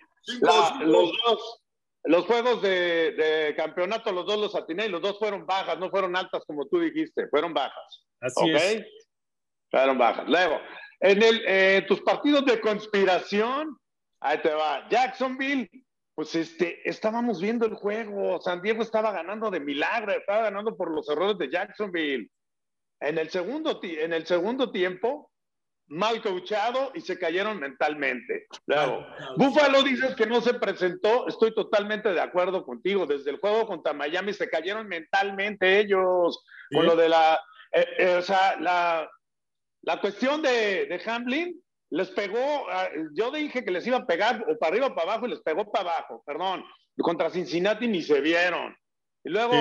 Los 0.85 1.13
dos, 1.27 1.61
los 2.05 2.27
juegos 2.27 2.63
de, 2.63 3.13
de, 3.13 3.55
campeonato, 3.57 4.13
los 4.13 4.27
dos 4.27 4.39
los 4.39 4.55
atiné 4.55 4.87
y 4.87 4.89
los 4.89 5.03
dos 5.03 5.19
fueron 5.19 5.47
bajas, 5.47 5.79
no 5.79 5.91
fueron 5.91 6.15
altas 6.15 6.45
como 6.47 6.67
tú 6.67 6.79
dijiste, 6.81 7.29
fueron 7.29 7.53
bajas. 7.53 8.07
Así 8.21 8.51
es. 8.51 8.87
Fueron 9.71 9.99
bajas. 9.99 10.29
Luego, 10.29 10.61
en 11.03 11.21
el, 11.21 11.43
eh, 11.47 11.85
tus 11.89 12.01
partidos 12.01 12.45
de 12.45 12.61
conspiración, 12.61 13.77
ahí 14.21 14.39
te 14.39 14.55
va. 14.55 14.89
Jacksonville, 14.89 15.69
pues 16.15 16.35
este, 16.37 16.89
estábamos 16.89 17.41
viendo 17.41 17.67
el 17.67 17.75
juego. 17.75 18.41
San 18.41 18.63
Diego 18.63 18.83
estaba 18.83 19.11
ganando 19.11 19.51
de 19.51 19.59
milagro, 19.59 20.13
estaba 20.13 20.43
ganando 20.43 20.77
por 20.77 20.93
los 20.93 21.09
errores 21.09 21.37
de 21.39 21.51
Jacksonville. 21.51 22.31
En 23.01 23.19
el 23.19 23.31
segundo, 23.31 23.81
en 23.83 24.13
el 24.13 24.27
segundo 24.27 24.71
tiempo, 24.71 25.33
mal 25.89 26.23
coachado 26.23 26.93
y 26.95 27.01
se 27.01 27.19
cayeron 27.19 27.59
mentalmente. 27.59 28.47
Luego, 28.67 29.05
Buffalo 29.37 29.83
dices 29.83 30.15
que 30.15 30.27
no 30.27 30.41
se 30.41 30.55
presentó, 30.55 31.27
estoy 31.27 31.53
totalmente 31.53 32.13
de 32.13 32.21
acuerdo 32.21 32.65
contigo. 32.65 33.07
Desde 33.07 33.33
el 33.33 33.39
juego 33.39 33.67
contra 33.67 33.93
Miami 33.93 34.33
se 34.33 34.49
cayeron 34.49 34.87
mentalmente 34.87 35.81
ellos 35.81 36.45
con 36.73 36.87
lo 36.87 36.95
de 36.95 37.09
la, 37.09 37.41
eh, 37.73 37.87
eh, 37.99 38.17
o 38.19 38.23
sea, 38.23 38.57
la, 38.61 39.11
la 39.83 40.01
cuestión 40.01 40.43
de, 40.43 40.87
de 40.87 41.03
Hamlin 41.07 41.63
les 41.91 42.11
pegó, 42.11 42.71
ah, 42.71 42.89
yo 43.15 43.31
dije 43.31 43.65
que 43.65 43.71
les 43.71 43.87
iba 43.87 43.99
a 43.99 44.07
pegar 44.07 44.45
o 44.49 44.59
para 44.59 44.73
arriba 44.73 44.87
o 44.87 44.95
para 44.95 45.13
abajo 45.13 45.27
y 45.27 45.31
les 45.31 45.41
pegó 45.41 45.71
para 45.71 45.91
abajo, 45.91 46.23
perdón. 46.25 46.65
Contra 46.99 47.31
Cincinnati 47.31 47.87
ni 47.87 48.03
se 48.03 48.21
vieron. 48.21 48.75
Y 49.25 49.31
luego, 49.31 49.55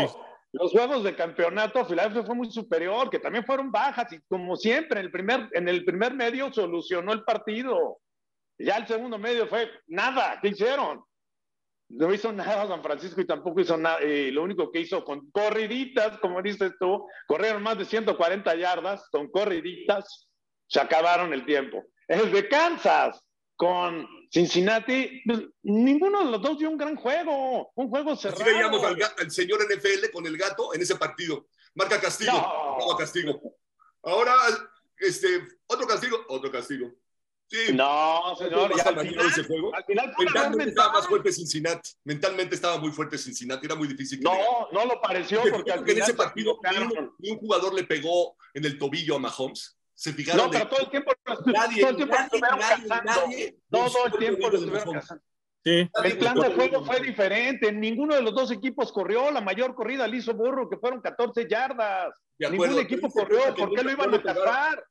los 0.53 0.71
juegos 0.71 1.03
de 1.03 1.15
campeonato, 1.15 1.85
Filadelfia 1.85 2.23
fue 2.23 2.35
muy 2.35 2.51
superior, 2.51 3.09
que 3.09 3.19
también 3.19 3.45
fueron 3.45 3.71
bajas 3.71 4.13
y 4.13 4.21
como 4.29 4.55
siempre, 4.55 4.99
en 4.99 5.05
el 5.05 5.11
primer, 5.11 5.49
en 5.51 5.67
el 5.67 5.83
primer 5.83 6.13
medio 6.13 6.51
solucionó 6.53 7.11
el 7.11 7.23
partido. 7.23 7.99
Ya 8.57 8.77
el 8.77 8.87
segundo 8.87 9.17
medio 9.17 9.47
fue 9.47 9.69
nada, 9.87 10.39
¿qué 10.41 10.49
hicieron? 10.49 11.03
No 11.93 12.13
hizo 12.13 12.31
nada 12.31 12.67
San 12.67 12.81
Francisco 12.83 13.21
y 13.21 13.25
tampoco 13.25 13.61
hizo 13.61 13.77
nada. 13.77 14.01
Y 14.03 14.31
lo 14.31 14.43
único 14.43 14.71
que 14.71 14.79
hizo 14.79 15.03
con 15.03 15.29
corriditas, 15.31 16.17
como 16.19 16.41
dices 16.41 16.73
tú, 16.79 17.05
corrieron 17.27 17.63
más 17.63 17.77
de 17.77 17.85
140 17.85 18.55
yardas 18.55 19.07
con 19.11 19.29
corriditas, 19.29 20.29
se 20.67 20.79
acabaron 20.79 21.33
el 21.33 21.45
tiempo. 21.45 21.83
El 22.07 22.31
de 22.31 22.47
Kansas 22.47 23.21
con 23.55 24.07
Cincinnati, 24.31 25.21
pues, 25.25 25.41
ninguno 25.63 26.25
de 26.25 26.31
los 26.31 26.41
dos 26.41 26.57
dio 26.57 26.69
un 26.69 26.77
gran 26.77 26.95
juego, 26.95 27.71
un 27.75 27.89
juego 27.89 28.15
cerrado. 28.15 28.41
Así 28.41 28.51
veíamos 28.51 28.83
al, 28.83 29.31
señor 29.31 29.59
NFL 29.63 30.09
con 30.11 30.25
el 30.25 30.37
gato 30.37 30.73
en 30.73 30.81
ese 30.81 30.95
partido. 30.95 31.47
Marca 31.75 31.99
castigo, 32.01 32.31
no. 32.31 32.97
castigo. 32.97 33.39
Ahora, 34.03 34.33
este, 34.97 35.43
otro 35.67 35.85
castigo, 35.85 36.25
otro 36.29 36.51
castigo. 36.51 36.91
Sí. 37.51 37.73
No, 37.73 38.33
señor. 38.37 38.71
Ya, 38.77 38.83
al, 38.83 38.99
final, 39.05 39.25
ese 39.27 39.43
juego. 39.43 39.75
al 39.75 39.83
final, 39.83 40.13
mentalmente 40.17 40.69
estaba 40.69 40.93
más 40.93 41.05
fuerte 41.05 41.33
Cincinnati. 41.33 41.89
Mentalmente 42.05 42.55
estaba 42.55 42.77
muy 42.77 42.91
fuerte 42.91 43.17
Cincinnati. 43.17 43.65
Era 43.65 43.75
muy 43.75 43.89
difícil. 43.89 44.21
no, 44.21 44.69
no 44.71 44.85
lo 44.85 45.01
pareció 45.01 45.41
porque, 45.51 45.69
al 45.73 45.79
final 45.79 45.97
en 45.97 46.03
ese 46.03 46.13
partido 46.13 46.57
ni 47.19 47.31
un, 47.31 47.39
jugador 47.39 47.73
le 47.73 47.83
pegó 47.83 48.37
en 48.53 48.63
el 48.63 48.77
tobillo 48.77 49.17
a 49.17 49.19
Mahomes. 49.19 49.77
Se 49.93 50.13
fijaron. 50.13 50.45
No, 50.45 50.51
pero 50.51 50.69
todo 50.69 50.79
el 50.79 50.89
tiempo, 50.89 51.11
nadie, 51.47 51.81
todo 51.81 51.89
el 51.89 51.95
tiempo 51.97 52.15
nadie, 52.15 52.39
nadie, 52.39 53.03
nadie, 53.03 53.57
todo 53.69 54.05
el 54.05 54.11
tiempo 54.13 54.49
lo 54.49 54.57
estuvieron 54.57 54.93
cazando. 54.93 55.23
Sí. 55.63 55.89
El 56.03 56.17
plan 56.17 56.35
de 56.35 56.53
juego 56.53 56.85
fue 56.85 57.01
diferente. 57.01 57.71
Ninguno 57.71 58.15
de 58.15 58.21
los 58.21 58.33
dos 58.33 58.49
equipos 58.49 58.93
corrió. 58.93 59.29
La 59.29 59.41
mayor 59.41 59.75
corrida 59.75 60.07
la 60.07 60.15
hizo 60.15 60.33
Burro, 60.33 60.69
que 60.69 60.77
fueron 60.77 61.01
14 61.01 61.47
yardas. 61.49 62.15
Ningún 62.39 62.79
equipo 62.79 63.09
corrió. 63.09 63.53
¿Por 63.53 63.75
qué 63.75 63.83
lo 63.83 63.91
iban 63.91 64.13
a 64.15 64.23
cazar? 64.23 64.83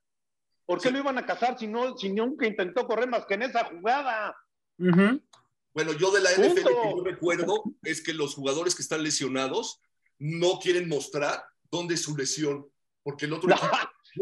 ¿Por 0.71 0.79
qué 0.79 0.89
lo 0.89 0.99
iban 0.99 1.17
a 1.17 1.25
cazar 1.25 1.59
si, 1.59 1.67
no, 1.67 1.97
si 1.97 2.13
nunca 2.13 2.47
intentó 2.47 2.87
correr 2.87 3.09
más 3.09 3.25
que 3.25 3.33
en 3.33 3.41
esa 3.41 3.65
jugada? 3.65 4.33
Bueno, 4.77 5.91
yo 5.99 6.11
de 6.11 6.21
la 6.21 6.31
NFL 6.31 6.55
que 6.55 6.63
yo 6.63 7.03
recuerdo 7.03 7.63
es 7.83 8.01
que 8.01 8.13
los 8.13 8.35
jugadores 8.35 8.73
que 8.73 8.81
están 8.81 9.03
lesionados 9.03 9.81
no 10.17 10.59
quieren 10.59 10.87
mostrar 10.87 11.43
dónde 11.69 11.95
es 11.95 12.03
su 12.03 12.15
lesión, 12.15 12.65
porque 13.03 13.25
el 13.25 13.33
otro. 13.33 13.49
No, 13.49 13.55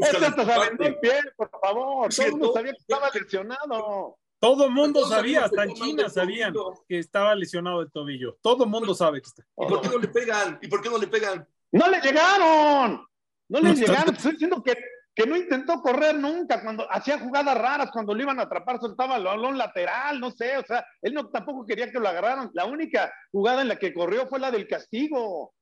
eso 0.08 0.18
hasta 0.18 0.68
el 0.80 1.00
pie, 1.00 1.20
por 1.38 1.52
favor. 1.52 2.12
Todo 2.12 2.26
el 2.26 2.32
mundo 2.32 2.52
sabía 2.52 2.72
que 2.74 2.80
estaba 2.80 3.10
lesionado. 3.14 4.18
Todo 4.40 4.66
el 4.66 4.72
mundo 4.72 5.08
sabía, 5.08 5.46
hasta 5.46 5.66
en 5.66 5.74
China 5.76 6.10
sabían 6.10 6.56
que 6.88 6.98
estaba 6.98 7.36
lesionado 7.36 7.82
el 7.82 7.92
tobillo. 7.92 8.40
Todo 8.42 8.64
el 8.64 8.72
mundo 8.72 8.96
sabe 8.96 9.22
que 9.22 9.28
está. 9.28 9.44
¿Y 9.44 9.68
por 9.68 9.82
qué 9.82 9.90
no 9.90 10.00
le 10.00 10.08
pegan? 10.08 10.58
¿Y 10.64 10.68
por 10.68 10.82
qué 10.82 10.90
no 10.90 10.98
le 10.98 11.06
pegan? 11.06 11.48
¡No 11.72 11.88
le 11.88 12.02
llegaron! 12.02 13.08
No 13.50 13.60
le 13.60 13.76
llegaron. 13.76 14.16
Estoy 14.16 14.32
diciendo 14.32 14.64
que 14.64 14.76
que 15.20 15.28
no 15.28 15.36
intentó 15.36 15.82
correr 15.82 16.18
nunca, 16.18 16.64
cuando 16.64 16.90
hacía 16.90 17.20
jugadas 17.20 17.58
raras, 17.58 17.92
cuando 17.92 18.14
lo 18.14 18.22
iban 18.22 18.40
a 18.40 18.44
atrapar, 18.44 18.80
soltaba 18.80 19.18
el 19.18 19.26
balón 19.26 19.58
lateral, 19.58 20.18
no 20.18 20.32
sé, 20.32 20.58
o 20.58 20.64
sea, 20.64 20.86
él 21.02 21.14
no, 21.14 21.28
tampoco 21.28 21.66
quería 21.66 21.92
que 21.92 22.00
lo 22.00 22.08
agarraran. 22.08 22.50
La 22.54 22.64
única 22.64 23.14
jugada 23.30 23.62
en 23.62 23.68
la 23.68 23.78
que 23.78 23.94
corrió 23.94 24.28
fue 24.28 24.40
la 24.40 24.50
del 24.50 24.66
castigo. 24.66 25.54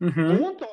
Punto. 0.00 0.68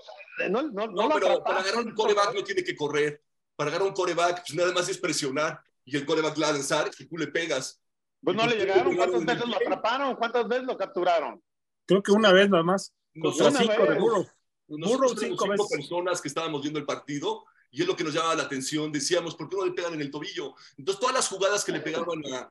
no, 0.50 0.64
no, 0.64 0.88
no, 0.88 1.10
pero 1.10 1.44
para 1.44 1.60
agarrar 1.60 1.86
un 1.86 1.94
coreback 1.94 2.34
no 2.34 2.44
tiene 2.44 2.64
que 2.64 2.76
correr. 2.76 3.22
Para 3.56 3.70
agarrar 3.70 3.88
un 3.88 3.94
coreback, 3.94 4.38
pues 4.48 4.56
nada 4.56 4.74
más 4.74 4.90
es 4.90 4.98
presionar 4.98 5.60
y 5.84 5.96
el 5.96 6.08
coreback 6.08 6.38
la 6.40 6.54
lanzar 6.54 6.90
y 6.98 7.06
tú 7.06 7.18
le 7.18 7.28
pegas. 7.28 7.80
Pues 8.20 8.36
no 8.36 8.48
le 8.48 8.56
llegaron. 8.56 8.96
¿Cuántas 8.96 9.26
veces 9.26 9.48
lo 9.48 9.56
atraparon? 9.58 10.16
¿Cuántas 10.16 10.48
veces 10.48 10.66
lo 10.66 10.76
capturaron? 10.76 11.40
Creo 11.86 12.02
que 12.02 12.12
una 12.12 12.32
vez 12.32 12.50
nada 12.50 12.64
más. 12.64 12.92
Cinco 13.14 13.32
de 13.32 14.00
Burro. 14.00 15.10
cinco, 15.10 15.46
cinco 15.46 15.68
personas 15.70 16.20
que 16.20 16.30
estábamos 16.30 16.64
viendo 16.64 16.80
el 16.80 16.86
partido 16.88 17.46
y 17.76 17.82
es 17.82 17.88
lo 17.88 17.96
que 17.96 18.06
nos 18.06 18.14
llamaba 18.14 18.36
la 18.36 18.44
atención. 18.44 18.90
Decíamos, 18.90 19.36
¿por 19.36 19.50
qué 19.50 19.58
no 19.58 19.66
le 19.66 19.74
pegan 19.74 19.94
en 19.96 20.02
el 20.02 20.10
tobillo? 20.10 20.56
Entonces, 20.78 20.98
todas 20.98 21.14
las 21.14 21.28
jugadas 21.28 21.66
que 21.66 21.74
le 21.74 21.82
pegaban 21.82 22.22
a, 22.34 22.50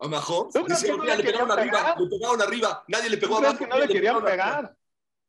a 0.00 0.08
Mahomes, 0.08 0.52
decían, 0.66 0.98
le, 0.98 1.22
pegaron 1.22 1.52
arriba, 1.52 1.94
le 1.96 2.08
pegaron 2.08 2.42
arriba, 2.42 2.84
nadie 2.88 3.08
le 3.08 3.18
pegó 3.18 3.36
¿Tú 3.36 3.42
crees 3.42 3.58
que 3.58 3.66
no 3.68 3.78
le 3.78 3.86
querían 3.86 4.24
pegar? 4.24 4.76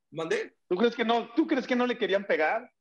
¿Mandé? 0.09 0.55
¿Tú 0.67 0.75
crees, 0.75 0.95
que 0.95 1.05
no, 1.05 1.31
¿Tú 1.36 1.45
crees 1.45 1.67
que 1.67 1.75
no 1.75 1.86
le 1.86 1.95
querían 1.95 2.25
pegar? 2.25 2.71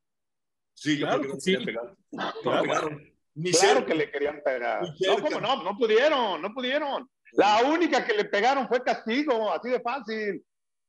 Sí, 0.72 0.96
yo 0.96 1.06
creo 1.06 1.20
que 1.20 1.28
no 1.28 1.34
sí. 1.38 1.52
querían 1.52 1.64
pegar. 1.66 1.96
No, 2.12 2.62
pegaron. 2.62 3.12
Ni 3.34 3.52
claro 3.52 3.84
que 3.84 3.94
le 3.94 4.10
querían 4.10 4.40
pegar. 4.42 4.82
No, 5.00 5.20
¿cómo 5.20 5.40
no? 5.40 5.62
No 5.62 5.76
pudieron, 5.76 6.40
no 6.40 6.54
pudieron. 6.54 7.10
La 7.32 7.62
única 7.62 8.06
que 8.06 8.14
le 8.14 8.24
pegaron 8.24 8.66
fue 8.68 8.82
castigo, 8.82 9.52
así 9.52 9.68
de 9.68 9.80
fácil. 9.80 10.42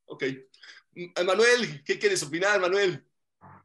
Ok. 0.06 0.24
Manuel, 1.26 1.84
¿qué 1.84 2.00
quieres 2.00 2.24
opinar, 2.24 2.62
Manuel? 2.62 3.06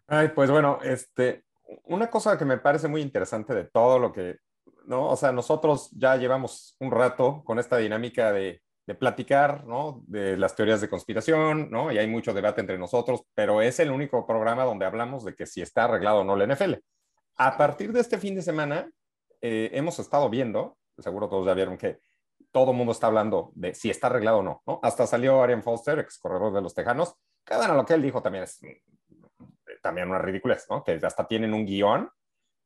Ay, 0.08 0.28
pues 0.34 0.50
bueno, 0.50 0.80
este, 0.82 1.44
una 1.85 2.11
cosa 2.11 2.38
que 2.38 2.44
me 2.44 2.59
parece 2.59 2.88
muy 2.88 3.00
interesante 3.00 3.54
de 3.54 3.64
todo 3.64 3.99
lo 3.99 4.12
que, 4.12 4.38
¿no? 4.87 5.11
O 5.11 5.16
sea, 5.16 5.33
nosotros 5.33 5.90
ya 5.92 6.16
llevamos 6.16 6.76
un 6.80 6.90
rato 6.90 7.42
con 7.44 7.59
esta 7.59 7.76
dinámica 7.78 8.33
de, 8.33 8.61
platicar, 8.99 9.64
¿no? 9.64 10.02
De 10.06 10.37
las 10.37 10.54
teorías 10.54 10.83
de 10.83 10.90
conspiración, 10.90 11.71
¿no? 11.71 11.90
Y 11.90 11.97
hay 11.97 12.06
mucho 12.06 12.35
debate 12.35 12.61
entre 12.61 12.76
nosotros, 12.76 13.23
pero 13.35 13.62
es 13.62 13.80
el 13.80 13.90
único 13.90 14.26
programa 14.26 14.64
donde 14.64 14.85
hablamos 14.85 15.25
de 15.25 15.35
que 15.35 15.47
si 15.47 15.62
está 15.62 15.85
arreglado 15.85 16.21
o 16.21 16.25
no 16.25 16.37
la 16.37 16.47
NFL. 16.47 16.75
A 17.37 17.56
partir 17.56 17.92
de 17.92 18.00
este 18.00 18.18
fin 18.18 18.35
de 18.35 18.42
semana, 18.42 18.90
eh, 19.40 19.71
hemos 19.73 19.99
estado 19.99 20.28
viendo, 20.28 20.76
seguro 20.99 21.30
todos 21.30 21.47
ya 21.47 21.54
vieron 21.54 21.78
que 21.78 21.99
todo 22.52 22.73
el 22.73 22.76
mundo 22.76 22.92
está 22.92 23.06
hablando 23.06 23.52
de 23.54 23.75
si 23.75 23.88
está 23.88 24.09
arreglado 24.09 24.38
o 24.38 24.42
no, 24.42 24.62
¿no? 24.66 24.80
Hasta 24.83 25.06
salió 25.06 25.42
Arian 25.42 25.62
Foster, 25.62 25.99
ex 26.00 26.18
corredor 26.18 26.52
de 26.52 26.61
los 26.61 26.75
Tejanos, 26.75 27.16
bueno, 27.49 27.75
lo 27.75 27.85
que 27.85 27.94
él 27.94 28.02
dijo 28.02 28.23
también 28.23 28.44
es 28.44 28.61
también 29.85 30.09
una 30.09 30.19
ridiculez, 30.19 30.67
¿no? 30.71 30.83
Que 30.83 30.99
hasta 31.03 31.26
tienen 31.26 31.53
un 31.53 31.67
guion, 31.67 32.11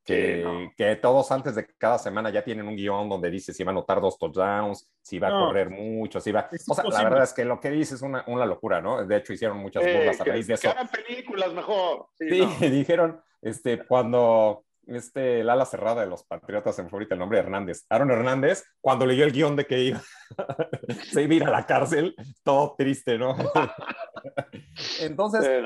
que, 0.05 0.71
que, 0.75 0.97
todos 0.97 1.31
antes 1.33 1.55
de 1.55 1.67
cada 1.77 1.99
semana 1.99 2.31
ya 2.31 2.43
tienen 2.43 2.67
un 2.67 2.77
guion 2.77 3.11
donde 3.11 3.31
dice 3.31 3.53
si 3.53 3.63
va 3.63 3.73
a 3.73 3.73
anotar 3.73 4.01
dos 4.01 4.17
touchdowns, 4.17 4.91
si 5.03 5.19
va 5.19 5.29
a 5.29 5.33
correr 5.33 5.69
mucho, 5.69 6.19
si 6.19 6.33
va... 6.33 6.49
o 6.69 6.75
sea, 6.75 6.85
la 6.85 7.03
verdad 7.05 7.25
es 7.25 7.35
que 7.35 7.45
lo 7.45 7.61
que 7.61 7.71
dice 7.71 7.97
es 7.97 8.01
una, 8.01 8.25
una 8.29 8.47
locura, 8.47 8.81
¿no? 8.81 9.05
De 9.05 9.17
hecho, 9.17 9.35
hicieron 9.35 9.59
muchas 9.59 9.83
burlas 9.83 10.19
a 10.19 10.25
raíz 10.25 10.47
de 10.47 10.55
eso. 10.55 10.63
Que 10.63 10.69
hagan 10.69 10.89
películas 10.89 11.53
mejor. 11.53 12.07
Sí, 12.19 12.41
dijeron, 12.71 13.21
este, 13.43 13.85
cuando 13.85 14.65
este, 14.89 15.41
el 15.41 15.51
ala 15.51 15.67
cerrada 15.67 16.01
de 16.01 16.07
los 16.07 16.25
Patriotas, 16.25 16.79
en 16.79 16.89
favorita 16.89 17.15
el 17.15 17.21
nombre 17.21 17.39
Hernández. 17.39 17.85
Aaron 17.91 18.11
Hernández, 18.11 18.65
cuando 18.81 19.05
leyó 19.05 19.25
el 19.25 19.33
guion 19.33 19.57
de 19.57 19.67
que 19.67 19.81
iba, 19.81 20.01
se 21.11 21.23
iba 21.23 21.33
a 21.33 21.37
ir 21.37 21.45
a 21.45 21.51
la 21.51 21.67
cárcel, 21.67 22.17
todo 22.43 22.75
triste, 22.77 23.19
¿no? 23.19 23.37
Entonces, 25.01 25.63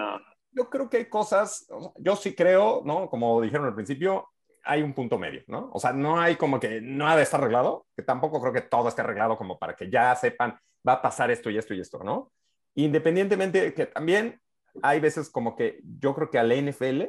yo 0.52 0.68
creo 0.70 0.88
que 0.88 0.98
hay 0.98 1.06
cosas, 1.06 1.66
yo 1.96 2.16
sí 2.16 2.34
creo, 2.34 2.82
¿no? 2.84 3.08
Como 3.08 3.40
dijeron 3.40 3.66
al 3.66 3.74
principio, 3.74 4.28
hay 4.64 4.82
un 4.82 4.94
punto 4.94 5.18
medio, 5.18 5.42
¿no? 5.46 5.70
O 5.72 5.80
sea, 5.80 5.92
no 5.92 6.20
hay 6.20 6.36
como 6.36 6.60
que 6.60 6.80
nada 6.80 7.20
está 7.20 7.36
arreglado, 7.36 7.86
que 7.96 8.02
tampoco 8.02 8.40
creo 8.40 8.52
que 8.52 8.60
todo 8.60 8.88
esté 8.88 9.02
arreglado 9.02 9.36
como 9.36 9.58
para 9.58 9.74
que 9.74 9.90
ya 9.90 10.14
sepan, 10.14 10.58
va 10.86 10.94
a 10.94 11.02
pasar 11.02 11.30
esto 11.30 11.50
y 11.50 11.58
esto 11.58 11.74
y 11.74 11.80
esto, 11.80 12.02
¿no? 12.04 12.32
Independientemente 12.74 13.74
que 13.74 13.86
también 13.86 14.40
hay 14.82 15.00
veces 15.00 15.30
como 15.30 15.56
que 15.56 15.80
yo 15.98 16.14
creo 16.14 16.30
que 16.30 16.38
a 16.38 16.44
la 16.44 16.54
NFL 16.54 17.02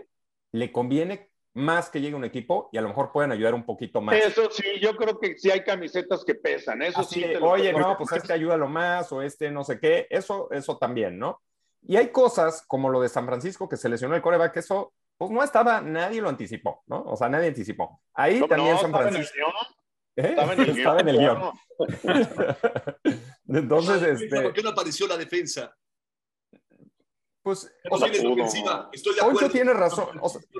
le 0.51 0.71
conviene 0.71 1.29
más 1.53 1.89
que 1.89 2.01
llegue 2.01 2.15
un 2.15 2.25
equipo 2.25 2.69
y 2.71 2.77
a 2.77 2.81
lo 2.81 2.89
mejor 2.89 3.11
pueden 3.11 3.31
ayudar 3.31 3.53
un 3.53 3.65
poquito 3.65 4.01
más. 4.01 4.15
Eso 4.15 4.49
sí, 4.49 4.63
yo 4.81 4.95
creo 4.95 5.19
que 5.19 5.37
sí 5.37 5.51
hay 5.51 5.63
camisetas 5.63 6.23
que 6.25 6.35
pesan, 6.35 6.81
eso 6.81 7.03
sí. 7.03 7.23
oye, 7.41 7.71
no, 7.73 7.95
pues 7.97 8.11
este 8.13 8.33
ayuda 8.33 8.57
lo 8.57 8.67
más 8.67 9.11
o 9.11 9.21
este 9.21 9.51
no 9.51 9.63
sé 9.63 9.79
qué, 9.79 10.07
eso, 10.09 10.49
eso 10.51 10.77
también, 10.77 11.19
¿no? 11.19 11.41
Y 11.85 11.97
hay 11.97 12.11
cosas 12.11 12.63
como 12.67 12.89
lo 12.89 13.01
de 13.01 13.09
San 13.09 13.25
Francisco 13.25 13.67
que 13.67 13.77
se 13.77 13.89
lesionó 13.89 14.15
el 14.15 14.21
coreback, 14.21 14.53
que 14.53 14.59
eso 14.59 14.93
pues 15.17 15.31
no 15.31 15.43
estaba, 15.43 15.81
nadie 15.81 16.21
lo 16.21 16.29
anticipó, 16.29 16.83
¿no? 16.87 17.03
O 17.03 17.15
sea, 17.15 17.29
nadie 17.29 17.47
anticipó. 17.47 18.01
Ahí 18.13 18.45
también 18.47 18.77
San 18.77 18.91
Francisco. 18.91 19.37
¿Eh? 20.15 20.27
Estaba 20.29 20.53
en 20.53 20.59
el 20.61 20.69
Estaba 20.69 20.99
en 20.99 21.09
el 21.09 21.17
guion. 21.17 21.51
Entonces, 23.47 24.21
este... 24.21 24.41
¿Por 24.41 24.53
qué 24.53 24.63
no 24.63 24.69
apareció 24.69 25.07
la 25.07 25.17
defensa? 25.17 25.75
Pues, 27.41 27.69
o 27.91 27.97
sea, 27.97 28.07
Estoy 28.07 29.15
de 29.15 29.21
acuerdo. 29.21 29.49
tiene 29.49 29.73
razón. 29.73 30.07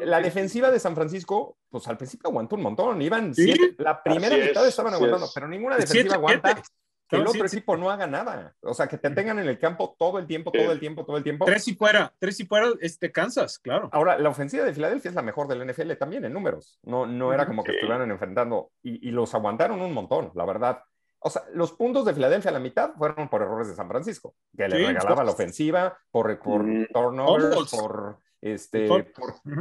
la 0.01 0.19
defensiva 0.19 0.69
de 0.69 0.81
San 0.81 0.93
Francisco, 0.95 1.57
pues 1.69 1.87
al 1.87 1.97
principio 1.97 2.29
aguantó 2.29 2.57
un 2.57 2.63
montón. 2.63 3.01
Iban, 3.01 3.33
la 3.77 4.03
primera 4.03 4.35
mitad 4.35 4.67
estaban 4.67 4.93
aguantando, 4.93 5.29
pero 5.33 5.47
ninguna 5.47 5.77
defensiva 5.77 6.15
aguanta 6.15 6.61
que 7.07 7.17
el 7.17 7.27
otro 7.27 7.45
equipo 7.45 7.77
no 7.77 7.89
haga 7.89 8.07
nada. 8.07 8.55
O 8.61 8.73
sea, 8.73 8.87
que 8.87 8.97
te 8.97 9.09
tengan 9.09 9.39
en 9.39 9.47
el 9.47 9.59
campo 9.59 9.95
todo 9.97 10.19
el 10.19 10.27
tiempo, 10.27 10.51
todo 10.51 10.71
el 10.71 10.79
tiempo, 10.79 11.05
todo 11.05 11.17
el 11.17 11.23
tiempo. 11.23 11.45
Tres 11.45 11.67
y 11.67 11.75
fuera, 11.75 12.13
tres 12.19 12.39
y 12.39 12.45
fuera, 12.45 12.67
este, 12.81 13.11
cansas, 13.11 13.59
claro. 13.59 13.89
Ahora, 13.91 14.17
la 14.17 14.29
ofensiva 14.29 14.65
de 14.65 14.73
Filadelfia 14.73 15.09
es 15.09 15.15
la 15.15 15.21
mejor 15.21 15.47
del 15.47 15.65
NFL 15.67 15.93
también 15.93 16.25
en 16.25 16.33
números. 16.33 16.79
No, 16.83 17.05
no 17.05 17.33
era 17.33 17.45
como 17.45 17.63
que 17.63 17.73
estuvieran 17.73 18.09
enfrentando 18.09 18.71
y, 18.81 19.11
los 19.11 19.35
aguantaron 19.35 19.81
un 19.81 19.93
montón, 19.93 20.31
la 20.33 20.45
verdad. 20.45 20.83
O 21.19 21.29
sea, 21.29 21.43
los 21.53 21.71
puntos 21.71 22.03
de 22.03 22.13
Filadelfia 22.13 22.49
a 22.49 22.53
la 22.53 22.59
mitad 22.59 22.93
fueron 22.95 23.29
por 23.29 23.41
errores 23.41 23.67
de 23.67 23.75
San 23.75 23.87
Francisco, 23.87 24.35
que 24.57 24.67
le 24.67 24.87
regalaba 24.87 25.23
la 25.23 25.31
ofensiva, 25.31 25.97
por, 26.11 26.37
por 26.39 26.65
turnovers, 26.91 27.71
por, 27.71 28.17
este, 28.41 28.87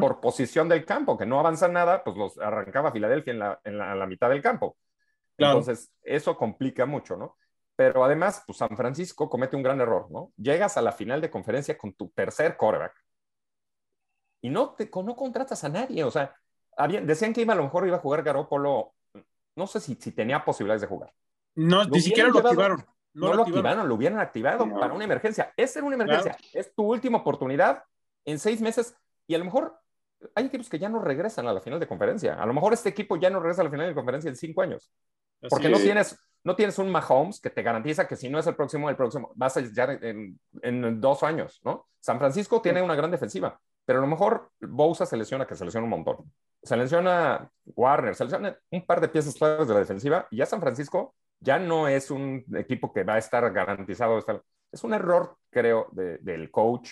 por, 0.01 0.21
posición 0.21 0.69
del 0.69 0.85
campo, 0.85 1.17
que 1.17 1.25
no 1.25 1.39
avanza 1.39 1.69
nada, 1.69 2.03
pues 2.03 2.17
los 2.17 2.39
arrancaba 2.39 2.91
Filadelfia 2.91 3.33
en 3.33 3.39
la, 3.39 3.61
en 3.63 3.79
la, 3.79 4.07
mitad 4.07 4.29
del 4.29 4.43
campo. 4.43 4.77
Entonces, 5.39 5.93
eso 6.03 6.37
complica 6.37 6.87
mucho, 6.87 7.17
¿no? 7.17 7.37
Pero 7.75 8.05
además, 8.05 8.43
pues 8.47 8.59
San 8.59 8.77
Francisco 8.77 9.29
comete 9.31 9.57
un 9.57 9.63
gran 9.63 9.81
error, 9.81 10.09
¿no? 10.11 10.33
Llegas 10.37 10.77
a 10.77 10.83
la 10.83 10.93
final 10.93 11.21
de 11.21 11.31
conferencia 11.31 11.77
con 11.77 11.95
tu 11.95 12.11
tercer 12.11 12.57
quarterback 12.57 12.95
y 14.43 14.51
no, 14.51 14.75
te, 14.75 14.91
no 14.93 15.17
contratas 15.17 15.65
a 15.65 15.69
nadie. 15.69 16.05
O 16.05 16.11
sea, 16.11 16.35
había, 16.77 17.01
decían 17.01 17.33
que 17.33 17.41
iba, 17.41 17.55
a 17.55 17.57
lo 17.57 17.63
mejor 17.63 17.87
iba 17.87 17.97
a 17.97 18.01
jugar 18.01 18.23
Garópolo. 18.23 18.93
No 19.55 19.67
sé 19.67 19.81
si, 19.81 19.95
si 19.95 20.13
tenía 20.13 20.45
posibilidades 20.45 20.83
de 20.83 20.89
jugar. 20.89 21.13
No, 21.55 21.85
ni 21.85 22.01
siquiera 22.01 22.29
lo 22.29 22.39
activaron. 22.41 22.85
No, 23.15 23.35
lo, 23.35 23.43
activaron. 23.43 23.89
lo 23.89 23.95
hubieran 23.95 24.19
activado 24.19 24.69
para 24.79 24.95
una 24.95 25.05
emergencia. 25.05 25.53
Esa 25.57 25.79
era 25.79 25.87
una 25.87 25.97
emergencia. 25.97 26.37
Es 26.53 26.75
tu 26.75 26.91
última 26.91 27.19
oportunidad 27.19 27.85
en 28.25 28.39
seis 28.39 28.61
meses 28.61 28.97
y 29.27 29.35
a 29.35 29.39
lo 29.39 29.45
mejor 29.45 29.79
hay 30.35 30.47
equipos 30.47 30.69
que 30.69 30.79
ya 30.79 30.89
no 30.89 31.01
regresan 31.01 31.47
a 31.47 31.53
la 31.53 31.61
final 31.61 31.81
de 31.81 31.87
conferencia. 31.87 32.35
A 32.35 32.47
lo 32.47 32.55
mejor 32.55 32.73
este 32.73 32.89
equipo 32.89 33.17
ya 33.17 33.31
no 33.31 33.41
regresa 33.41 33.63
a 33.63 33.65
la 33.65 33.71
final 33.71 33.89
de 33.89 33.95
conferencia 33.95 34.29
en 34.29 34.37
cinco 34.37 34.63
años. 34.63 34.91
Porque 35.49 35.69
no 35.69 35.79
tienes, 35.79 36.19
no 36.45 36.55
tienes 36.55 36.79
un 36.79 36.91
Mahomes 36.91 37.41
que 37.41 37.51
te 37.51 37.63
garantiza 37.63 38.07
que 38.07 38.17
si 38.17 38.29
no 38.29 38.39
es 38.39 38.47
el 38.47 38.55
próximo, 38.55 38.89
el 38.89 38.97
próximo, 38.97 39.33
vas 39.35 39.57
a 39.57 39.61
ya 39.61 39.85
en, 40.01 40.39
en 40.63 41.01
dos 41.01 41.23
años, 41.23 41.61
¿no? 41.65 41.89
San 42.01 42.19
Francisco 42.19 42.61
tiene 42.61 42.83
una 42.83 42.95
gran 42.95 43.11
defensiva, 43.11 43.61
pero 43.85 43.99
a 43.99 44.03
lo 44.03 44.09
mejor 44.09 44.51
Bosa 44.61 45.07
se 45.07 45.17
lesiona, 45.17 45.47
que 45.47 45.57
se 45.57 45.65
lesiona 45.65 45.85
un 45.85 45.91
montón. 45.91 46.33
Se 46.63 46.77
lesiona 46.77 47.51
Warner, 47.65 48.15
se 48.15 48.25
lesiona 48.25 48.57
un 48.71 48.87
par 48.87 49.01
de 49.01 49.09
piezas 49.09 49.35
claves 49.35 49.67
de 49.67 49.75
la 49.75 49.81
defensiva 49.81 50.29
y 50.31 50.37
ya 50.37 50.47
San 50.47 50.61
Francisco 50.61 51.15
ya 51.41 51.59
no 51.59 51.89
es 51.89 52.11
un 52.11 52.45
equipo 52.55 52.93
que 52.93 53.03
va 53.03 53.15
a 53.15 53.19
estar 53.19 53.51
garantizado. 53.53 54.25
Es 54.71 54.85
un 54.85 54.95
error, 54.95 55.37
creo, 55.51 55.89
del 55.91 56.51
coach 56.53 56.91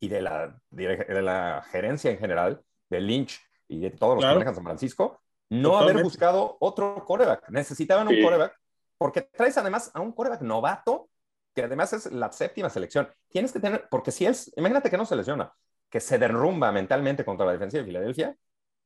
y 0.00 0.08
de 0.08 0.22
la, 0.22 0.60
de 0.70 1.22
la 1.22 1.62
gerencia 1.70 2.10
en 2.10 2.18
general, 2.18 2.62
de 2.88 3.00
Lynch 3.00 3.40
y 3.68 3.80
de 3.80 3.90
todos 3.90 4.16
los 4.16 4.24
que 4.24 4.32
manejan 4.32 4.54
San 4.54 4.64
Francisco, 4.64 5.20
no 5.50 5.78
haber 5.78 6.02
buscado 6.02 6.56
otro 6.60 7.04
coreback. 7.04 7.48
Necesitaban 7.50 8.08
un 8.08 8.22
coreback 8.22 8.58
porque 8.98 9.22
traes 9.22 9.56
además 9.58 9.90
a 9.94 10.00
un 10.00 10.12
coreback 10.12 10.42
novato 10.42 11.08
que 11.54 11.62
además 11.62 11.92
es 11.92 12.10
la 12.12 12.30
séptima 12.32 12.70
selección. 12.70 13.08
Tienes 13.28 13.52
que 13.52 13.60
tener, 13.60 13.88
porque 13.90 14.12
si 14.12 14.24
él, 14.24 14.36
imagínate 14.56 14.90
que 14.90 14.96
no 14.96 15.04
se 15.04 15.16
lesiona, 15.16 15.52
que 15.88 16.00
se 16.00 16.18
derrumba 16.18 16.70
mentalmente 16.70 17.24
contra 17.24 17.46
la 17.46 17.52
defensa 17.52 17.78
de 17.78 17.84
Filadelfia, 17.84 18.36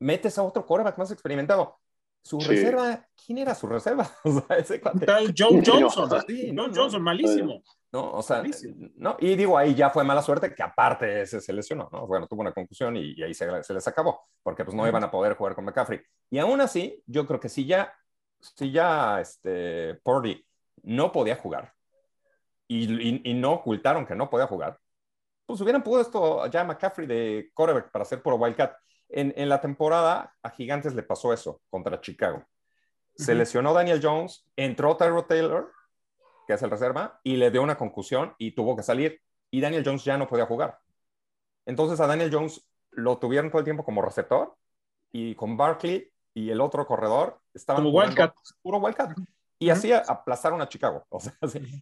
metes 0.00 0.38
a 0.38 0.42
otro 0.42 0.64
coreback 0.64 0.96
más 0.98 1.10
experimentado. 1.10 1.78
Su 2.22 2.40
reserva, 2.40 3.06
¿quién 3.26 3.38
era 3.38 3.54
su 3.54 3.66
reserva? 3.66 4.10
O 4.24 4.40
sea, 4.40 4.56
ese 4.56 4.80
John 5.36 5.62
Johnson. 5.64 6.08
John 6.56 6.74
Johnson, 6.74 7.02
malísimo. 7.02 7.62
No, 7.94 8.10
o 8.10 8.22
sea, 8.22 8.42
no, 8.96 9.16
y 9.20 9.36
digo, 9.36 9.56
ahí 9.56 9.72
ya 9.72 9.88
fue 9.88 10.02
mala 10.02 10.20
suerte 10.20 10.52
que 10.52 10.64
aparte 10.64 11.22
ese 11.22 11.40
se 11.40 11.52
lesionó, 11.52 11.88
¿no? 11.92 12.08
Bueno, 12.08 12.26
tuvo 12.26 12.40
una 12.40 12.50
concusión 12.50 12.96
y, 12.96 13.22
ahí 13.22 13.32
se, 13.34 13.62
se, 13.62 13.72
les 13.72 13.86
acabó, 13.86 14.26
porque 14.42 14.64
pues 14.64 14.74
no 14.76 14.84
iban 14.88 15.04
a 15.04 15.12
poder 15.12 15.36
jugar 15.36 15.54
con 15.54 15.64
McCaffrey. 15.64 16.00
Y 16.28 16.38
aún 16.40 16.60
así, 16.60 17.00
yo 17.06 17.24
creo 17.24 17.38
que 17.38 17.48
si 17.48 17.66
ya, 17.66 17.94
si 18.40 18.72
ya 18.72 19.20
este, 19.20 19.94
Purdy 20.02 20.44
no 20.82 21.12
podía 21.12 21.36
jugar 21.36 21.72
y, 22.66 23.30
y, 23.30 23.34
no 23.34 23.52
ocultaron 23.52 24.04
que 24.04 24.16
no 24.16 24.28
podía 24.28 24.48
jugar, 24.48 24.76
pues 25.46 25.60
hubieran 25.60 25.84
puesto 25.84 26.44
ya 26.48 26.62
a 26.62 26.64
McCaffrey 26.64 27.06
de 27.06 27.52
quarterback 27.54 27.92
para 27.92 28.02
hacer 28.02 28.20
por 28.20 28.34
Wildcat. 28.34 28.74
En, 29.08 29.32
en, 29.36 29.48
la 29.48 29.60
temporada 29.60 30.34
a 30.42 30.50
Gigantes 30.50 30.96
le 30.96 31.04
pasó 31.04 31.32
eso 31.32 31.62
contra 31.70 32.00
Chicago. 32.00 32.44
Se 33.14 33.36
lesionó 33.36 33.72
Daniel 33.72 34.00
Jones, 34.02 34.44
entró 34.56 34.96
Tyro 34.96 35.26
Taylor 35.26 35.73
que 36.46 36.54
es 36.54 36.62
el 36.62 36.70
reserva, 36.70 37.20
y 37.22 37.36
le 37.36 37.50
dio 37.50 37.62
una 37.62 37.76
concusión 37.76 38.34
y 38.38 38.52
tuvo 38.52 38.76
que 38.76 38.82
salir. 38.82 39.20
Y 39.50 39.60
Daniel 39.60 39.82
Jones 39.84 40.04
ya 40.04 40.18
no 40.18 40.26
podía 40.26 40.46
jugar. 40.46 40.78
Entonces 41.66 42.00
a 42.00 42.06
Daniel 42.06 42.30
Jones 42.32 42.68
lo 42.90 43.18
tuvieron 43.18 43.50
todo 43.50 43.58
el 43.60 43.64
tiempo 43.64 43.84
como 43.84 44.02
receptor 44.02 44.54
y 45.12 45.34
con 45.34 45.56
Barkley 45.56 46.10
y 46.34 46.50
el 46.50 46.60
otro 46.60 46.86
corredor 46.86 47.40
estaban 47.52 47.84
como 47.84 47.96
Wildcat. 47.96 48.34
puro 48.62 48.78
Wildcat. 48.78 49.16
Y 49.58 49.70
así 49.70 49.92
aplazaron 49.92 50.60
a 50.60 50.68
Chicago. 50.68 51.06
O 51.10 51.20
sea, 51.20 51.32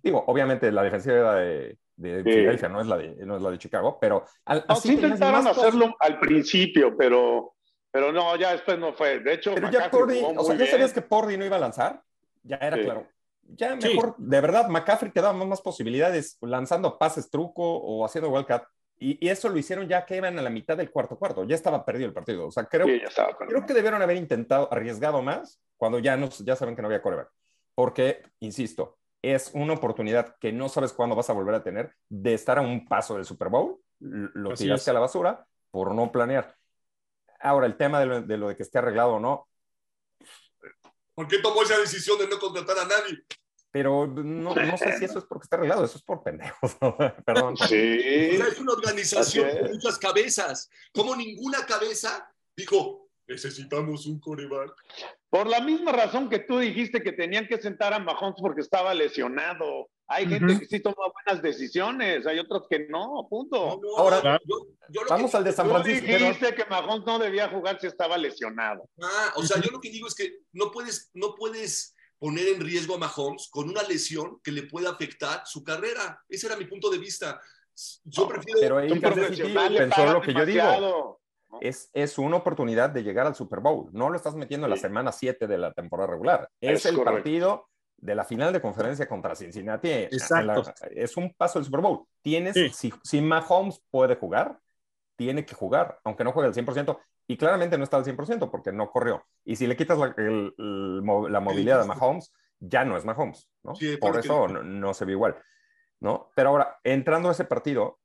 digo, 0.02 0.22
obviamente 0.26 0.70
la 0.70 0.82
defensiva 0.82 1.16
era 1.16 1.34
de, 1.36 1.78
de 1.96 2.22
Philadelphia, 2.22 2.68
no 2.68 2.80
es 2.80 2.86
la 2.86 2.96
de, 2.96 3.16
no 3.26 3.36
es 3.36 3.42
la 3.42 3.50
de 3.50 3.58
Chicago, 3.58 3.98
pero... 4.00 4.24
Al, 4.44 4.64
sí 4.76 4.92
intentaron 4.92 5.46
hacerlo 5.46 5.96
al 5.98 6.18
principio, 6.18 6.96
pero, 6.96 7.54
pero 7.90 8.12
no, 8.12 8.36
ya 8.36 8.52
después 8.52 8.78
no 8.78 8.92
fue. 8.92 9.20
De 9.20 9.34
hecho, 9.34 9.54
pero 9.54 9.70
ya 9.70 9.90
Pordy, 9.90 10.22
o 10.22 10.44
sea, 10.44 10.56
ya 10.56 10.66
sabías 10.66 10.92
que 10.92 11.02
Pordy 11.02 11.36
no 11.36 11.44
iba 11.44 11.56
a 11.56 11.60
lanzar, 11.60 12.02
ya 12.42 12.56
era 12.56 12.78
claro 12.78 13.06
ya 13.48 13.76
mejor, 13.76 14.14
de 14.16 14.40
verdad, 14.40 14.68
McCaffrey 14.68 15.10
te 15.10 15.20
daba 15.20 15.44
más 15.44 15.60
posibilidades 15.60 16.38
lanzando 16.40 16.98
pases 16.98 17.30
truco 17.30 17.62
o 17.62 18.04
haciendo 18.04 18.30
wildcat. 18.30 18.64
Y, 18.98 19.26
y, 19.26 19.30
eso 19.30 19.48
lo 19.48 19.58
hicieron 19.58 19.88
ya 19.88 20.06
que 20.06 20.16
iban 20.16 20.38
a 20.38 20.42
la 20.42 20.50
mitad 20.50 20.76
del 20.76 20.90
cuarto 20.90 21.18
cuarto. 21.18 21.44
Ya 21.44 21.56
estaba 21.56 21.84
perdido 21.84 22.06
el 22.06 22.14
partido. 22.14 22.46
O 22.46 22.52
sea, 22.52 22.66
creo, 22.66 22.86
creo 22.86 23.66
que 23.66 23.74
debieron 23.74 24.00
haber 24.00 24.16
intentado, 24.16 24.72
arriesgado 24.72 25.22
más 25.22 25.60
cuando 25.76 25.98
ya, 25.98 26.16
no, 26.16 26.28
ya 26.28 26.54
saben 26.54 26.76
que 26.76 26.82
no 26.82 26.86
había 26.86 27.02
coreback. 27.02 27.28
Porque, 27.74 28.22
insisto, 28.38 28.98
es 29.20 29.50
una 29.54 29.72
oportunidad 29.72 30.36
que 30.38 30.52
no 30.52 30.68
sabes 30.68 30.92
cuándo 30.92 31.16
vas 31.16 31.30
a 31.30 31.32
volver 31.32 31.54
a 31.56 31.62
tener 31.62 31.94
de 32.08 32.34
estar 32.34 32.58
a 32.58 32.62
un 32.62 32.86
paso 32.86 33.16
del 33.16 33.24
Super 33.24 33.48
Bowl. 33.48 33.80
Lo 33.98 34.54
tiraste 34.54 34.90
a 34.90 34.94
la 34.94 35.00
basura 35.00 35.46
por 35.70 35.94
no 35.94 36.12
planear. 36.12 36.54
Ahora, 37.40 37.66
el 37.66 37.76
tema 37.76 37.98
de 37.98 38.06
lo, 38.06 38.22
de 38.22 38.36
lo 38.36 38.48
de 38.48 38.56
que 38.56 38.62
esté 38.62 38.78
arreglado 38.78 39.14
o 39.14 39.20
no, 39.20 39.48
¿Por 41.14 41.28
qué 41.28 41.38
tomó 41.38 41.62
esa 41.62 41.78
decisión 41.78 42.18
de 42.18 42.28
no 42.28 42.38
contratar 42.38 42.78
a 42.78 42.84
nadie? 42.86 43.24
Pero 43.70 44.06
no, 44.06 44.54
no 44.54 44.76
sé 44.76 44.98
si 44.98 45.06
eso 45.06 45.18
es 45.18 45.24
porque 45.24 45.44
está 45.44 45.56
arreglado, 45.56 45.84
eso 45.84 45.96
es 45.96 46.04
por 46.04 46.22
pendejos. 46.22 46.76
Perdón. 47.24 47.56
Sí. 47.56 47.74
es 47.74 48.58
una 48.58 48.72
organización 48.72 49.48
con 49.58 49.70
muchas 49.72 49.98
cabezas. 49.98 50.70
Como 50.92 51.16
ninguna 51.16 51.64
cabeza 51.64 52.30
dijo, 52.54 53.08
necesitamos 53.26 54.06
un 54.06 54.20
coreback. 54.20 54.74
Por 55.30 55.46
la 55.46 55.60
misma 55.60 55.92
razón 55.92 56.28
que 56.28 56.40
tú 56.40 56.58
dijiste 56.58 57.02
que 57.02 57.12
tenían 57.12 57.46
que 57.46 57.60
sentar 57.60 57.94
a 57.94 57.98
Mahomes 57.98 58.40
porque 58.40 58.60
estaba 58.60 58.92
lesionado. 58.92 59.88
Hay 60.12 60.28
gente 60.28 60.58
que 60.58 60.66
sí 60.66 60.80
toma 60.80 60.96
buenas 61.12 61.42
decisiones, 61.42 62.26
hay 62.26 62.38
otros 62.38 62.66
que 62.68 62.86
no, 62.88 63.26
punto. 63.30 63.80
Ahora, 63.96 64.38
vamos 65.08 65.34
al 65.34 65.44
de 65.44 65.52
San 65.52 65.68
Francisco. 65.68 66.06
Tú 66.06 66.12
dijiste 66.12 66.54
que 66.54 66.66
Mahomes 66.66 67.06
no 67.06 67.18
debía 67.18 67.48
jugar 67.48 67.80
si 67.80 67.86
estaba 67.86 68.18
lesionado. 68.18 68.88
Ah, 69.00 69.32
o 69.36 69.42
sea, 69.42 69.60
yo 69.60 69.70
lo 69.70 69.80
que 69.80 69.90
digo 69.90 70.06
es 70.06 70.14
que 70.14 70.40
no 70.52 70.70
puedes, 70.70 71.10
no 71.14 71.34
puedes 71.34 71.94
poner 72.18 72.48
en 72.48 72.60
riesgo 72.60 72.96
a 72.96 72.98
Mahomes 72.98 73.48
con 73.50 73.68
una 73.68 73.82
lesión 73.82 74.38
que 74.44 74.52
le 74.52 74.64
pueda 74.64 74.90
afectar 74.90 75.42
su 75.46 75.64
carrera. 75.64 76.22
Ese 76.28 76.46
era 76.46 76.56
mi 76.56 76.66
punto 76.66 76.90
de 76.90 76.98
vista. 76.98 77.40
Yo 78.04 78.28
prefiero... 78.28 78.60
Pero 78.60 78.78
ahí 78.78 79.00
pensó 79.00 80.12
lo 80.12 80.20
que 80.20 80.34
yo 80.34 80.44
digo. 80.44 81.20
Es, 81.60 81.90
es, 81.92 82.18
una 82.18 82.36
oportunidad 82.36 82.90
de 82.90 83.02
llegar 83.02 83.26
al 83.26 83.34
Super 83.34 83.60
Bowl. 83.60 83.88
No 83.92 84.08
lo 84.08 84.16
estás 84.16 84.34
metiendo 84.34 84.66
en 84.66 84.70
la 84.70 84.76
semana 84.76 85.12
7 85.12 85.46
de 85.46 85.58
la 85.58 85.72
temporada 85.72 86.10
regular. 86.10 86.48
Es, 86.60 86.86
el 86.86 87.00
partido 87.02 87.68
de 88.02 88.16
la 88.16 88.24
final 88.24 88.52
de 88.52 88.60
conferencia 88.60 89.08
contra 89.08 89.36
Cincinnati. 89.36 89.88
Exacto. 89.88 90.64
es 90.90 91.16
un 91.16 91.32
paso 91.32 91.58
del 91.58 91.64
Super 91.64 91.80
Bowl. 91.80 92.04
Tienes, 92.20 92.76
si, 92.76 92.92
si 93.02 93.20
Mahomes 93.20 93.80
puede 93.90 94.16
jugar, 94.16 94.58
tiene 95.16 95.46
que 95.46 95.54
jugar, 95.54 96.00
aunque 96.02 96.24
no 96.24 96.32
juegue 96.32 96.48
al 96.48 96.54
100%. 96.54 96.98
Y 97.28 97.36
claramente 97.36 97.78
no 97.78 97.84
está 97.84 97.96
al 97.98 98.04
100% 98.04 98.50
porque 98.50 98.72
no 98.72 98.90
corrió. 98.90 99.24
Y 99.44 99.54
si 99.54 99.68
le 99.68 99.76
quitas 99.76 99.96
la, 99.98 100.14
la 100.16 101.40
movilidad 101.40 101.80
de 101.80 101.86
Mahomes, 101.86 102.32
ya 102.58 102.84
no 102.84 102.96
es 102.96 103.04
Mahomes, 103.04 103.48
¿no? 103.62 103.74
Por 104.00 104.18
eso 104.18 104.48
no, 104.48 104.94
se 104.94 105.04
ve 105.04 105.12
igual, 105.12 105.36
¿no? 106.00 106.30
Pero 106.34 106.48
ahora, 106.50 106.80
entrando 106.82 107.28
a 107.28 107.32
ese 107.32 107.44
partido, 107.44 108.00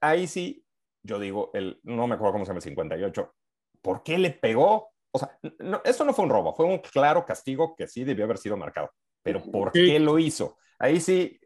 ahí 0.00 0.26
sí, 0.26 0.62
yo 1.02 1.18
digo, 1.18 1.50
el, 1.54 1.80
no 1.84 2.06
me 2.06 2.16
acuerdo 2.16 2.32
cómo 2.32 2.44
se 2.44 2.50
llama 2.50 2.58
el 2.58 2.64
58, 2.64 3.34
¿por 3.80 4.02
qué 4.02 4.18
le 4.18 4.30
pegó? 4.30 4.90
O 5.10 5.18
sea, 5.18 5.38
no, 5.58 5.80
eso 5.84 6.04
no 6.04 6.12
fue 6.12 6.26
un 6.26 6.30
robo, 6.30 6.54
fue 6.54 6.66
un 6.66 6.78
claro 6.78 7.24
castigo 7.24 7.74
que 7.74 7.86
sí 7.86 8.04
debió 8.04 8.26
haber 8.26 8.36
sido 8.36 8.56
marcado 8.58 8.90
pero 9.32 9.42
¿por 9.52 9.72
qué 9.72 9.98
lo 9.98 10.18
hizo? 10.18 10.58
Ahí 10.78 11.00
sí, 11.00 11.40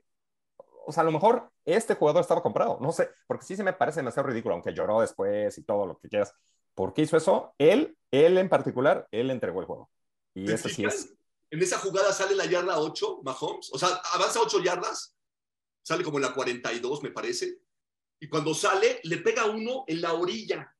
o 0.87 0.93
sea, 0.93 1.03
a 1.03 1.05
lo 1.05 1.13
mejor 1.13 1.51
este 1.65 1.95
jugador 1.95 2.23
estaba 2.23 2.43
comprado, 2.43 2.79
no 2.81 2.93
sé, 2.93 3.11
porque 3.27 3.45
sí 3.45 3.57
se 3.57 3.63
me 3.63 3.73
parece 3.73 4.01
demasiado 4.01 4.29
ridículo, 4.29 4.55
aunque 4.55 4.75
lloró 4.75 5.01
después 5.01 5.57
y 5.59 5.65
todo 5.65 5.87
lo 5.87 5.99
que 5.99 6.09
quieras. 6.09 6.35
¿Por 6.75 6.93
qué 6.93 7.03
hizo 7.03 7.17
eso? 7.17 7.55
Él, 7.59 7.97
él 8.11 8.39
en 8.39 8.49
particular, 8.49 9.07
él 9.11 9.31
entregó 9.31 9.61
el 9.61 9.67
juego. 9.67 9.91
Y 10.35 10.51
eso 10.51 10.69
sí 10.69 10.85
es. 10.85 11.15
En 11.51 11.63
esa 11.63 11.79
jugada 11.79 12.13
sale 12.13 12.35
la 12.35 12.47
yarda 12.47 12.79
8, 12.79 13.21
Mahomes, 13.23 13.71
o 13.73 13.79
sea, 13.79 13.89
avanza 14.15 14.41
8 14.41 14.63
yardas, 14.63 15.15
sale 15.83 16.03
como 16.03 16.17
en 16.17 16.23
la 16.23 16.33
42, 16.33 17.03
me 17.03 17.11
parece, 17.11 17.59
y 18.19 18.29
cuando 18.29 18.55
sale, 18.55 19.01
le 19.03 19.19
pega 19.19 19.47
uno 19.47 19.85
en 19.87 20.01
la 20.01 20.15
orilla. 20.15 20.75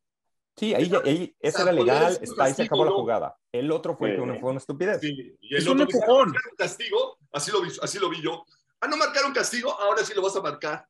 Sí, 0.57 0.75
ahí, 0.75 0.93
ahí 1.05 1.37
ese 1.41 1.63
era 1.63 1.73
legal, 1.73 2.19
está, 2.21 2.45
ahí 2.45 2.55
se 2.55 2.63
acabó 2.65 2.85
la 2.85 2.91
jugada. 2.91 3.37
El 3.51 3.71
otro 3.71 3.97
fue, 3.97 4.15
que 4.15 4.39
fue 4.39 4.51
una 4.51 4.59
estupidez. 4.59 5.01
Sí, 5.01 5.37
y 5.41 5.55
el 5.55 5.63
es 5.63 5.67
otro 5.67 5.75
un 5.75 5.81
empujón. 5.83 6.35
castigo, 6.57 7.19
así 7.33 7.51
lo, 7.51 7.63
vi, 7.63 7.71
así 7.81 7.99
lo 7.99 8.11
vi 8.11 8.21
yo. 8.23 8.45
Ah, 8.81 8.89
no 8.89 8.97
marcaron 8.97 9.33
castigo, 9.33 9.73
ahora 9.81 10.05
sí 10.05 10.13
lo 10.15 10.23
vas 10.23 10.37
a 10.37 10.43
marcar. 10.43 10.87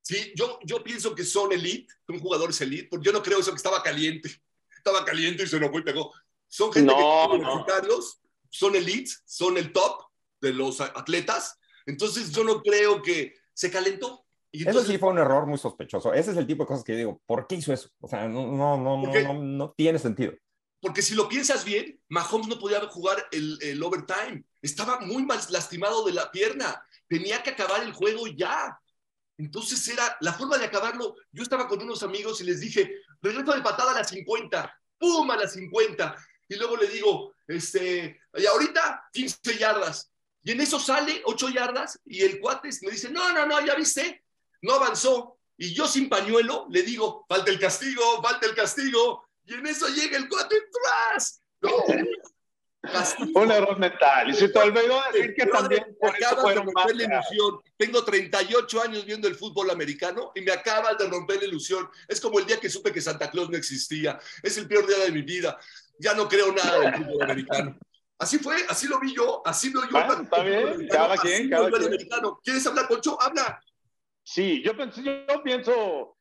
Sí, 0.00 0.32
yo, 0.34 0.58
yo 0.64 0.82
pienso 0.82 1.14
que 1.14 1.24
son 1.24 1.52
elite, 1.52 1.92
son 2.06 2.18
jugadores 2.18 2.60
elite, 2.62 2.88
porque 2.88 3.06
yo 3.06 3.12
no 3.12 3.22
creo 3.22 3.40
eso 3.40 3.50
que 3.50 3.56
estaba 3.56 3.82
caliente. 3.82 4.30
Estaba 4.74 5.04
caliente 5.04 5.42
y 5.42 5.46
se 5.46 5.56
enojó 5.56 5.78
y 5.80 5.82
pegó. 5.82 6.14
Son 6.46 6.72
gente 6.72 6.94
que 6.94 7.00
son 7.00 7.30
universitarios, 7.32 8.20
son 8.48 8.74
elite, 8.74 9.10
son 9.26 9.58
el 9.58 9.72
top 9.72 10.04
de 10.40 10.54
los 10.54 10.80
atletas. 10.80 11.58
Entonces 11.84 12.30
yo 12.30 12.42
no 12.42 12.62
creo 12.62 13.02
que 13.02 13.34
se 13.52 13.70
calentó. 13.70 14.24
Eso 14.66 14.82
sí 14.82 14.98
fue 14.98 15.10
un 15.10 15.18
error 15.18 15.46
muy 15.46 15.58
sospechoso. 15.58 16.12
Ese 16.12 16.30
es 16.32 16.36
el 16.36 16.46
tipo 16.46 16.62
de 16.62 16.68
cosas 16.68 16.84
que 16.84 16.92
yo 16.92 16.98
digo, 16.98 17.22
¿por 17.26 17.46
qué 17.46 17.56
hizo 17.56 17.72
eso? 17.72 17.90
O 18.00 18.08
sea, 18.08 18.28
no, 18.28 18.46
no, 18.46 18.76
no, 18.76 19.02
no, 19.02 19.12
no, 19.12 19.34
no 19.34 19.74
tiene 19.76 19.98
sentido. 19.98 20.32
Porque 20.80 21.02
si 21.02 21.14
lo 21.14 21.28
piensas 21.28 21.64
bien, 21.64 22.00
Mahomes 22.08 22.48
no 22.48 22.58
podía 22.58 22.80
jugar 22.88 23.26
el, 23.32 23.58
el 23.62 23.82
overtime. 23.82 24.44
Estaba 24.62 25.00
muy 25.00 25.24
mal 25.24 25.40
lastimado 25.50 26.04
de 26.04 26.12
la 26.12 26.30
pierna. 26.30 26.82
Tenía 27.08 27.42
que 27.42 27.50
acabar 27.50 27.82
el 27.82 27.92
juego 27.92 28.26
ya. 28.28 28.78
Entonces 29.38 29.86
era 29.88 30.16
la 30.20 30.32
forma 30.32 30.58
de 30.58 30.66
acabarlo. 30.66 31.16
Yo 31.32 31.42
estaba 31.42 31.66
con 31.68 31.82
unos 31.82 32.02
amigos 32.02 32.40
y 32.40 32.44
les 32.44 32.60
dije, 32.60 32.92
regreso 33.20 33.54
de 33.54 33.62
patada 33.62 33.92
a 33.92 33.98
las 33.98 34.10
50, 34.10 34.80
¡pum! 34.98 35.30
a 35.30 35.36
las 35.36 35.52
50. 35.52 36.16
Y 36.48 36.56
luego 36.56 36.76
le 36.76 36.88
digo, 36.88 37.34
este, 37.46 38.20
y 38.34 38.46
ahorita 38.46 39.08
15 39.12 39.58
yardas. 39.58 40.10
Y 40.42 40.52
en 40.52 40.60
eso 40.60 40.78
sale 40.78 41.22
8 41.24 41.50
yardas 41.50 42.00
y 42.04 42.22
el 42.22 42.40
cuate 42.40 42.70
me 42.82 42.92
dice, 42.92 43.10
no, 43.10 43.32
no, 43.32 43.46
no, 43.46 43.64
ya 43.64 43.74
viste, 43.74 44.24
no 44.62 44.74
avanzó. 44.74 45.38
Y 45.56 45.74
yo 45.74 45.88
sin 45.88 46.08
pañuelo 46.08 46.66
le 46.70 46.82
digo, 46.82 47.26
falta 47.28 47.50
el 47.50 47.58
castigo, 47.58 48.22
falta 48.22 48.46
el 48.46 48.54
castigo. 48.54 49.24
Y 49.44 49.54
en 49.54 49.66
eso 49.66 49.88
llega 49.88 50.16
el 50.16 50.28
cuate 50.28 50.56
atrás. 50.56 51.42
No, 51.60 51.70
un 53.34 53.50
error 53.50 53.78
mental. 53.78 54.30
Y 54.30 54.34
se 54.34 54.48
te 54.48 54.58
olvidó 54.58 55.00
decir 55.12 55.34
que 55.34 55.46
también 55.46 55.96
por 56.00 56.16
eso 56.16 56.36
fueron 56.36 56.66
de 56.66 56.72
romper 56.72 56.96
la 56.96 57.04
ilusión. 57.04 57.60
Tengo 57.76 58.04
38 58.04 58.82
años 58.82 59.04
viendo 59.04 59.26
el 59.26 59.34
fútbol 59.34 59.70
americano 59.70 60.32
y 60.34 60.42
me 60.42 60.52
acabas 60.52 60.96
de 60.98 61.08
romper 61.08 61.38
la 61.38 61.46
ilusión. 61.46 61.88
Es 62.06 62.20
como 62.20 62.38
el 62.38 62.46
día 62.46 62.60
que 62.60 62.70
supe 62.70 62.92
que 62.92 63.00
Santa 63.00 63.30
Claus 63.30 63.50
no 63.50 63.56
existía. 63.56 64.18
Es 64.42 64.56
el 64.58 64.68
peor 64.68 64.86
día 64.86 64.98
de 64.98 65.10
mi 65.10 65.22
vida. 65.22 65.58
Ya 65.98 66.14
no 66.14 66.28
creo 66.28 66.52
nada 66.52 66.78
del 66.78 67.04
fútbol 67.04 67.22
americano. 67.22 67.78
Así 68.18 68.38
fue, 68.38 68.56
así 68.68 68.88
lo 68.88 68.98
vi 68.98 69.14
yo, 69.14 69.42
así 69.44 69.70
lo 69.70 69.88
yo. 69.88 69.96
está 69.98 70.42
bien, 70.42 70.88
cada 70.88 71.16
quien, 71.16 71.48
cada 71.50 71.70
quien. 71.70 71.98
¿Quieres 72.42 72.66
hablar, 72.66 72.88
Concho? 72.88 73.20
Habla. 73.20 73.60
Sí, 74.30 74.62
yo, 74.62 74.72
yo 74.74 75.42
pienso 75.42 76.18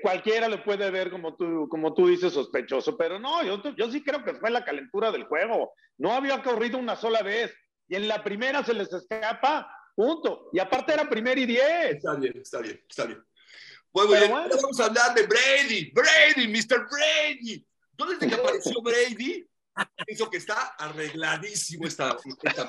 cualquiera 0.00 0.48
lo 0.48 0.64
puede 0.64 0.90
ver 0.90 1.10
como 1.10 1.36
tú, 1.36 1.68
como 1.68 1.92
tú 1.92 2.08
dices, 2.08 2.32
sospechoso, 2.32 2.96
pero 2.96 3.18
no, 3.18 3.42
yo, 3.44 3.62
yo 3.76 3.90
sí 3.90 4.02
creo 4.02 4.24
que 4.24 4.34
fue 4.34 4.50
la 4.50 4.64
calentura 4.64 5.12
del 5.12 5.24
juego. 5.24 5.74
No 5.98 6.12
había 6.12 6.42
corrido 6.42 6.78
una 6.78 6.96
sola 6.96 7.22
vez 7.22 7.54
y 7.86 7.96
en 7.96 8.08
la 8.08 8.24
primera 8.24 8.64
se 8.64 8.72
les 8.72 8.90
escapa, 8.90 9.70
punto. 9.94 10.48
Y 10.54 10.58
aparte 10.58 10.94
era 10.94 11.06
primer 11.06 11.38
y 11.38 11.44
diez. 11.44 11.96
Está 11.96 12.14
bien, 12.14 12.34
está 12.38 12.60
bien, 12.60 12.82
está 12.88 13.04
bien. 13.04 13.22
Bueno, 13.92 14.34
vamos 14.34 14.80
a 14.80 14.86
hablar 14.86 15.14
de 15.14 15.26
Brady, 15.26 15.92
Brady, 15.92 16.48
Mr. 16.48 16.86
Brady. 16.90 17.66
¿Dónde 17.92 18.14
desde 18.14 18.28
que 18.28 18.40
apareció 18.40 18.80
Brady, 18.80 19.46
pienso 20.06 20.30
que 20.30 20.38
está 20.38 20.74
arregladísimo 20.78 21.86
esta, 21.86 22.16
esta 22.42 22.68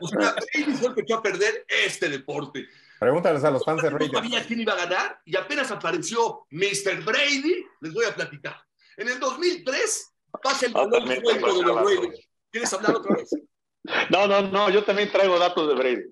O 0.00 0.08
sea, 0.08 0.34
Brady 0.34 0.72
fue 0.72 0.88
el 0.88 0.94
que 0.94 1.02
echó 1.02 1.16
a 1.16 1.22
perder 1.22 1.66
este 1.68 2.08
deporte. 2.08 2.66
Pregúntales 3.04 3.44
a 3.44 3.50
los 3.50 3.62
fans 3.62 3.82
de 3.82 3.90
Raiders. 3.90 4.12
No 4.14 4.18
sabía 4.20 4.46
quién 4.46 4.60
iba 4.62 4.72
a 4.72 4.76
ganar 4.76 5.20
y 5.26 5.36
apenas 5.36 5.70
apareció 5.70 6.46
Mr. 6.50 7.04
Brady, 7.04 7.66
les 7.82 7.92
voy 7.92 8.06
a 8.06 8.14
platicar. 8.14 8.64
En 8.96 9.08
el 9.08 9.20
2003 9.20 10.14
pasa 10.42 10.64
el 10.64 10.72
balón 10.72 11.06
de 11.06 11.20
los 11.20 11.84
Raiders. 11.84 12.28
¿Quieres 12.50 12.72
hablar 12.72 12.96
otra 12.96 13.16
vez? 13.16 13.28
No, 14.08 14.26
no, 14.26 14.40
no, 14.40 14.70
yo 14.70 14.82
también 14.82 15.12
traigo 15.12 15.38
datos 15.38 15.68
de 15.68 15.74
Brady. 15.74 16.04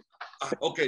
Ah, 0.43 0.51
ok, 0.61 0.81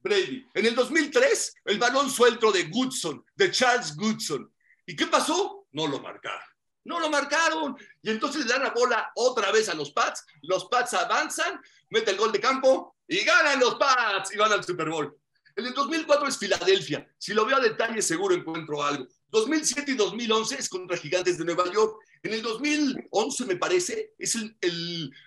Brady. 0.00 0.44
En 0.52 0.66
el 0.66 0.74
2003, 0.74 1.54
el 1.66 1.78
balón 1.78 2.10
suelto 2.10 2.50
de 2.50 2.64
Goodson, 2.64 3.24
de 3.36 3.52
Charles 3.52 3.94
Goodson. 3.94 4.52
¿Y 4.84 4.96
qué 4.96 5.06
pasó? 5.06 5.68
No 5.70 5.86
lo 5.86 6.00
marcaron. 6.00 6.42
No 6.82 6.98
lo 6.98 7.08
marcaron. 7.08 7.76
Y 8.02 8.10
entonces 8.10 8.44
le 8.44 8.52
dan 8.52 8.64
la 8.64 8.70
bola 8.70 9.12
otra 9.14 9.52
vez 9.52 9.68
a 9.68 9.74
los 9.74 9.92
Pats. 9.92 10.26
Los 10.40 10.64
Pats 10.64 10.94
avanzan, 10.94 11.60
mete 11.90 12.10
el 12.10 12.16
gol 12.16 12.32
de 12.32 12.40
campo 12.40 12.96
y 13.06 13.22
ganan 13.22 13.60
los 13.60 13.76
Pats 13.76 14.34
y 14.34 14.38
van 14.38 14.52
al 14.52 14.64
Super 14.64 14.88
Bowl. 14.88 15.16
El 15.56 15.74
2004 15.74 16.28
es 16.28 16.38
Filadelfia. 16.38 17.08
Si 17.18 17.34
lo 17.34 17.44
veo 17.44 17.56
a 17.56 17.60
detalle, 17.60 18.00
seguro 18.02 18.34
encuentro 18.34 18.82
algo. 18.82 19.06
2007 19.28 19.92
y 19.92 19.94
2011 19.94 20.56
es 20.56 20.68
contra 20.68 20.96
Gigantes 20.96 21.38
de 21.38 21.44
Nueva 21.44 21.70
York. 21.72 22.02
En 22.22 22.34
el 22.34 22.42
2011, 22.42 23.44
me 23.46 23.56
parece, 23.56 24.14
es 24.18 24.34
el, 24.34 24.56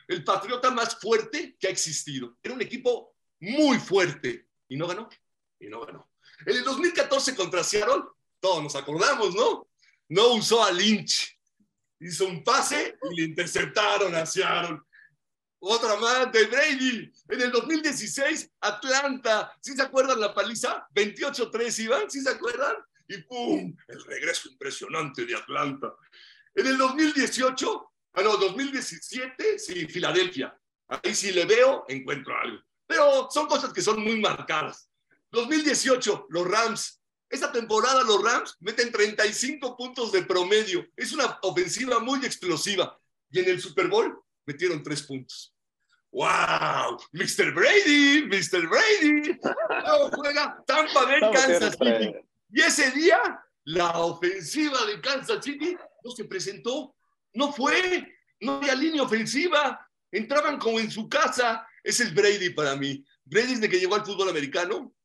el, 0.07 0.23
patriota 0.23 0.71
más 0.71 0.99
fuerte 0.99 1.55
que 1.59 1.67
ha 1.67 1.71
existido. 1.71 2.37
Era 2.41 2.53
un 2.53 2.61
equipo 2.61 3.15
muy 3.39 3.79
fuerte 3.79 4.47
y 4.69 4.77
no 4.77 4.87
ganó. 4.87 5.09
Y 5.59 5.67
no 5.67 5.85
ganó. 5.85 6.09
En 6.45 6.55
el 6.55 6.63
2014 6.63 7.35
contra 7.35 7.63
Seattle, 7.63 8.03
todos 8.39 8.63
nos 8.63 8.75
acordamos, 8.75 9.33
¿no? 9.33 9.67
No 10.09 10.33
usó 10.33 10.63
a 10.63 10.71
Lynch. 10.71 11.37
Hizo 11.99 12.27
un 12.27 12.43
pase 12.43 12.97
y 13.11 13.15
le 13.15 13.23
interceptaron 13.23 14.13
a 14.15 14.25
Seattle. 14.25 14.79
Otra 15.67 15.95
más 15.95 16.31
de 16.31 16.45
Brady. 16.45 17.11
En 17.27 17.41
el 17.41 17.51
2016, 17.51 18.51
Atlanta. 18.61 19.51
¿Sí 19.59 19.73
se 19.73 19.81
acuerdan 19.81 20.19
la 20.19 20.31
paliza? 20.31 20.87
28-3 20.93 21.79
iban, 21.79 22.11
¿sí 22.11 22.21
se 22.21 22.29
acuerdan? 22.29 22.75
Y 23.07 23.17
¡pum! 23.23 23.75
El 23.87 24.03
regreso 24.03 24.47
impresionante 24.49 25.25
de 25.25 25.35
Atlanta. 25.35 25.95
En 26.53 26.67
el 26.67 26.77
2018, 26.77 27.91
ah, 28.13 28.21
no, 28.21 28.37
2017, 28.37 29.57
sí, 29.57 29.87
Filadelfia. 29.87 30.55
Ahí 30.87 31.15
sí 31.15 31.31
le 31.31 31.45
veo, 31.45 31.85
encuentro 31.87 32.39
algo. 32.39 32.61
Pero 32.85 33.27
son 33.31 33.47
cosas 33.47 33.73
que 33.73 33.81
son 33.81 34.03
muy 34.03 34.19
marcadas. 34.19 34.87
2018, 35.31 36.27
los 36.29 36.47
Rams. 36.47 37.01
Esta 37.27 37.51
temporada 37.51 38.03
los 38.03 38.23
Rams 38.23 38.55
meten 38.59 38.91
35 38.91 39.75
puntos 39.75 40.11
de 40.11 40.25
promedio. 40.25 40.85
Es 40.95 41.11
una 41.11 41.39
ofensiva 41.41 41.97
muy 41.97 42.23
explosiva. 42.23 42.99
Y 43.31 43.39
en 43.39 43.49
el 43.49 43.59
Super 43.59 43.87
Bowl 43.87 44.15
metieron 44.45 44.83
tres 44.83 45.01
puntos. 45.01 45.54
¡Wow! 46.15 46.97
Mr. 47.11 47.53
Brady, 47.53 48.25
Mr. 48.27 48.69
Brady. 48.69 49.37
No, 49.43 50.09
juega 50.11 50.63
Tampa 50.65 51.03
Bay, 51.03 51.19
Kansas 51.19 51.73
City. 51.77 52.15
Y 52.53 52.61
ese 52.61 52.89
día, 52.91 53.19
la 53.65 53.99
ofensiva 53.99 54.85
de 54.85 55.01
Kansas 55.01 55.43
City 55.43 55.75
no 56.05 56.11
se 56.11 56.23
presentó. 56.23 56.95
No 57.33 57.51
fue. 57.51 58.17
No 58.39 58.53
había 58.53 58.75
línea 58.75 59.03
ofensiva. 59.03 59.85
Entraban 60.09 60.57
como 60.57 60.79
en 60.79 60.89
su 60.89 61.09
casa. 61.09 61.67
Es 61.83 61.99
el 61.99 62.13
Brady 62.13 62.51
para 62.51 62.77
mí. 62.77 63.03
Brady, 63.25 63.55
desde 63.55 63.67
que 63.67 63.79
llegó 63.79 63.95
al 63.95 64.05
fútbol 64.05 64.29
americano, 64.29 64.95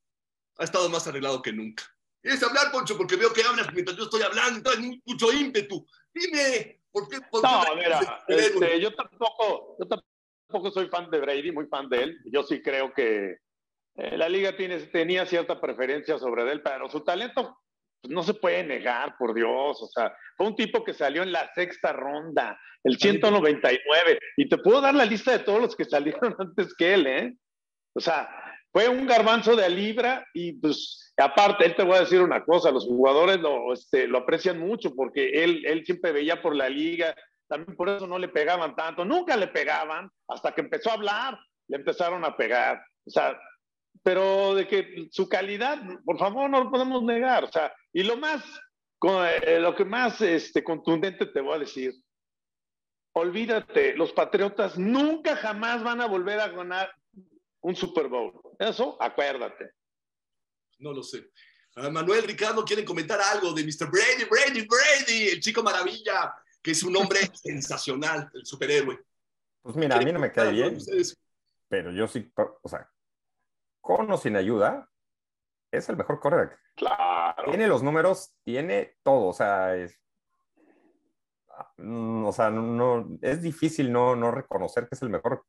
ha 0.58 0.62
estado 0.62 0.88
más 0.90 1.08
arreglado 1.08 1.42
que 1.42 1.52
nunca. 1.52 1.82
¿Quieres 2.22 2.40
hablar, 2.44 2.70
Poncho? 2.70 2.96
Porque 2.96 3.16
veo 3.16 3.32
que 3.32 3.42
hablas 3.42 3.72
mientras 3.72 3.96
yo 3.96 4.04
estoy 4.04 4.22
hablando. 4.22 4.70
Hay 4.70 5.02
mucho 5.04 5.32
ímpetu. 5.32 5.84
Dime, 6.14 6.82
¿por 6.92 7.08
qué? 7.08 7.18
no, 7.18 7.64
mira, 7.74 8.24
este, 8.28 8.80
yo 8.80 8.94
tampoco, 8.94 9.76
yo 9.80 9.88
tampoco 10.50 10.72
soy 10.72 10.88
fan 10.88 11.08
de 11.10 11.20
Brady, 11.20 11.52
muy 11.52 11.66
fan 11.66 11.88
de 11.88 12.02
él. 12.02 12.18
Yo 12.24 12.42
sí 12.42 12.60
creo 12.60 12.92
que 12.92 13.36
eh, 13.96 14.16
la 14.16 14.28
liga 14.28 14.56
tiene, 14.56 14.78
tenía 14.78 15.24
cierta 15.24 15.60
preferencia 15.60 16.18
sobre 16.18 16.50
él, 16.50 16.60
pero 16.60 16.90
su 16.90 17.00
talento 17.04 17.56
pues, 18.02 18.12
no 18.12 18.24
se 18.24 18.34
puede 18.34 18.64
negar, 18.64 19.16
por 19.16 19.32
Dios. 19.32 19.80
O 19.80 19.86
sea, 19.86 20.12
fue 20.36 20.48
un 20.48 20.56
tipo 20.56 20.82
que 20.82 20.92
salió 20.92 21.22
en 21.22 21.30
la 21.30 21.48
sexta 21.54 21.92
ronda, 21.92 22.58
el 22.82 22.98
199. 22.98 24.18
Y 24.36 24.48
te 24.48 24.58
puedo 24.58 24.80
dar 24.80 24.94
la 24.94 25.04
lista 25.04 25.30
de 25.30 25.44
todos 25.44 25.60
los 25.60 25.76
que 25.76 25.84
salieron 25.84 26.34
antes 26.38 26.74
que 26.74 26.94
él, 26.94 27.06
¿eh? 27.06 27.36
O 27.94 28.00
sea, 28.00 28.28
fue 28.72 28.88
un 28.88 29.06
garbanzo 29.06 29.54
de 29.54 29.68
libra 29.70 30.26
y 30.34 30.54
pues 30.54 31.12
aparte, 31.16 31.64
él 31.64 31.76
te 31.76 31.84
voy 31.84 31.96
a 31.96 32.00
decir 32.00 32.22
una 32.22 32.44
cosa, 32.44 32.70
los 32.70 32.86
jugadores 32.86 33.38
lo, 33.38 33.72
este, 33.72 34.06
lo 34.06 34.18
aprecian 34.18 34.58
mucho 34.58 34.94
porque 34.94 35.44
él, 35.44 35.64
él 35.66 35.84
siempre 35.84 36.12
veía 36.12 36.40
por 36.40 36.54
la 36.54 36.68
liga, 36.68 37.14
también 37.50 37.76
por 37.76 37.88
eso 37.88 38.06
no 38.06 38.16
le 38.16 38.28
pegaban 38.28 38.76
tanto, 38.76 39.04
nunca 39.04 39.36
le 39.36 39.48
pegaban, 39.48 40.08
hasta 40.28 40.54
que 40.54 40.60
empezó 40.60 40.90
a 40.90 40.94
hablar, 40.94 41.36
le 41.66 41.78
empezaron 41.78 42.24
a 42.24 42.36
pegar. 42.36 42.80
O 43.04 43.10
sea, 43.10 43.36
pero 44.04 44.54
de 44.54 44.68
que 44.68 45.08
su 45.10 45.28
calidad, 45.28 45.82
por 46.04 46.16
favor, 46.16 46.48
no 46.48 46.62
lo 46.62 46.70
podemos 46.70 47.02
negar. 47.02 47.42
O 47.42 47.50
sea, 47.50 47.74
y 47.92 48.04
lo 48.04 48.16
más, 48.16 48.44
eh, 49.02 49.58
lo 49.58 49.74
que 49.74 49.84
más 49.84 50.20
este, 50.20 50.62
contundente 50.62 51.26
te 51.26 51.40
voy 51.40 51.56
a 51.56 51.58
decir, 51.58 51.92
olvídate, 53.14 53.96
los 53.96 54.12
Patriotas 54.12 54.78
nunca 54.78 55.34
jamás 55.34 55.82
van 55.82 56.00
a 56.00 56.06
volver 56.06 56.38
a 56.38 56.48
ganar 56.48 56.94
un 57.62 57.74
Super 57.74 58.06
Bowl. 58.06 58.32
Eso, 58.60 58.96
acuérdate. 59.02 59.72
No 60.78 60.92
lo 60.92 61.02
sé. 61.02 61.28
Ah, 61.74 61.90
Manuel, 61.90 62.22
Ricardo, 62.22 62.64
¿quieren 62.64 62.84
comentar 62.84 63.20
algo 63.20 63.52
de 63.52 63.64
Mr. 63.64 63.90
Brady, 63.90 64.24
Brady, 64.30 64.66
Brady, 64.66 65.28
el 65.30 65.40
chico 65.40 65.64
maravilla? 65.64 66.32
Que 66.62 66.72
es 66.72 66.82
un 66.82 66.96
hombre 66.96 67.20
sensacional, 67.34 68.30
el 68.34 68.44
superhéroe. 68.44 68.98
Pues 69.62 69.76
mira, 69.76 69.96
a 69.96 70.00
mí 70.00 70.12
no 70.12 70.18
me 70.18 70.32
cae 70.32 70.52
bien, 70.52 70.78
pero 71.68 71.92
yo 71.92 72.08
sí, 72.08 72.30
o 72.62 72.68
sea, 72.68 72.88
con 73.80 74.10
o 74.10 74.16
sin 74.16 74.36
ayuda, 74.36 74.88
es 75.70 75.88
el 75.88 75.96
mejor 75.96 76.20
quarterback. 76.20 76.58
Claro. 76.76 77.44
Tiene 77.44 77.68
los 77.68 77.82
números, 77.82 78.32
tiene 78.42 78.96
todo, 79.02 79.28
o 79.28 79.32
sea, 79.32 79.76
es, 79.76 80.00
mm, 81.76 82.24
o 82.24 82.32
sea, 82.32 82.50
no, 82.50 83.18
es 83.22 83.42
difícil 83.42 83.92
no, 83.92 84.16
no 84.16 84.30
reconocer 84.30 84.88
que 84.88 84.94
es 84.94 85.02
el 85.02 85.10
mejor 85.10 85.44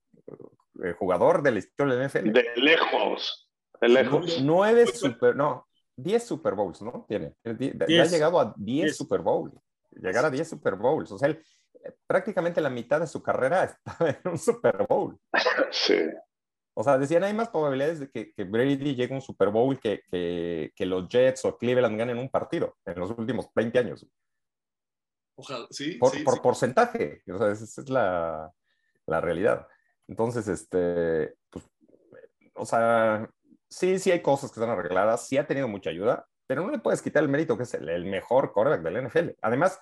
eh, 0.84 0.94
jugador 0.98 1.42
de 1.42 1.52
la 1.52 1.60
historia 1.60 1.96
del 1.96 2.10
NFL. 2.10 2.32
De 2.32 2.46
lejos, 2.56 3.50
de 3.80 3.88
lejos. 3.88 4.42
Nueve 4.42 4.88
super, 4.88 5.36
no, 5.36 5.68
diez 5.96 6.26
Super 6.26 6.54
Bowls, 6.54 6.82
¿no? 6.82 7.06
Tiene. 7.08 7.36
Ya 7.44 8.04
ha 8.04 8.08
llegado 8.08 8.40
a 8.40 8.54
diez 8.58 8.98
Super 8.98 9.22
Bowls 9.22 9.54
llegar 10.02 10.26
a 10.26 10.30
10 10.30 10.50
Super 10.50 10.76
Bowls. 10.76 11.12
O 11.12 11.18
sea, 11.18 11.30
él, 11.30 11.44
eh, 11.84 11.94
prácticamente 12.08 12.62
la 12.62 12.70
mitad 12.70 13.00
de 13.00 13.08
su 13.08 13.22
carrera 13.22 13.64
estaba 13.86 14.10
en 14.10 14.32
un 14.32 14.38
Super 14.38 14.86
Bowl. 14.88 15.18
Sí. 15.72 16.00
O 16.74 16.84
sea, 16.84 16.98
decían, 16.98 17.24
hay 17.24 17.34
más 17.34 17.50
probabilidades 17.50 18.00
de 18.00 18.10
que, 18.10 18.44
Brady 18.44 18.96
llegue 18.96 19.14
a 19.14 19.18
un 19.18 19.22
Super 19.22 19.50
Bowl 19.50 19.78
que, 19.80 20.02
que, 20.10 20.86
los 20.86 21.08
Jets 21.10 21.44
o 21.46 21.58
Cleveland 21.58 21.98
ganen 21.98 22.18
un 22.18 22.30
partido 22.30 22.78
en 22.86 23.00
los 23.00 23.12
últimos 23.12 23.50
20 23.54 23.78
años. 23.80 24.08
Ojalá, 25.36 25.68
sí. 25.70 25.96
por, 25.96 26.12
sí, 26.12 26.24
por 26.24 26.36
sí. 26.36 26.40
porcentaje. 26.40 27.24
O 27.34 27.38
sea, 27.38 27.52
esa 27.52 27.64
esa 27.66 27.82
es 27.82 27.90
la, 27.90 28.54
la 29.06 29.22
realidad. 29.22 29.68
Entonces, 30.08 30.48
este, 30.48 31.36
pues, 31.50 31.66
o 32.54 32.66
sea, 32.66 33.30
sí, 33.70 34.00
sí 34.00 34.12
hay 34.12 34.22
cosas 34.22 34.52
que 34.52 34.60
están 34.60 34.70
arregladas, 34.70 35.28
sí 35.28 35.38
ha 35.38 35.48
tenido 35.48 35.68
mucha 35.68 35.90
ayuda, 35.90 36.28
pero 36.48 36.64
no 36.64 36.72
le 36.72 36.80
puedes 36.80 37.02
quitar 37.02 37.24
el 37.24 37.30
mérito 37.30 37.58
que 37.58 37.64
es 37.64 37.74
el, 37.74 37.90
el 37.90 38.06
mejor 38.06 38.54
quarterback 38.54 38.82
del 38.82 39.08
NFL. 39.08 39.30
Además, 39.42 39.80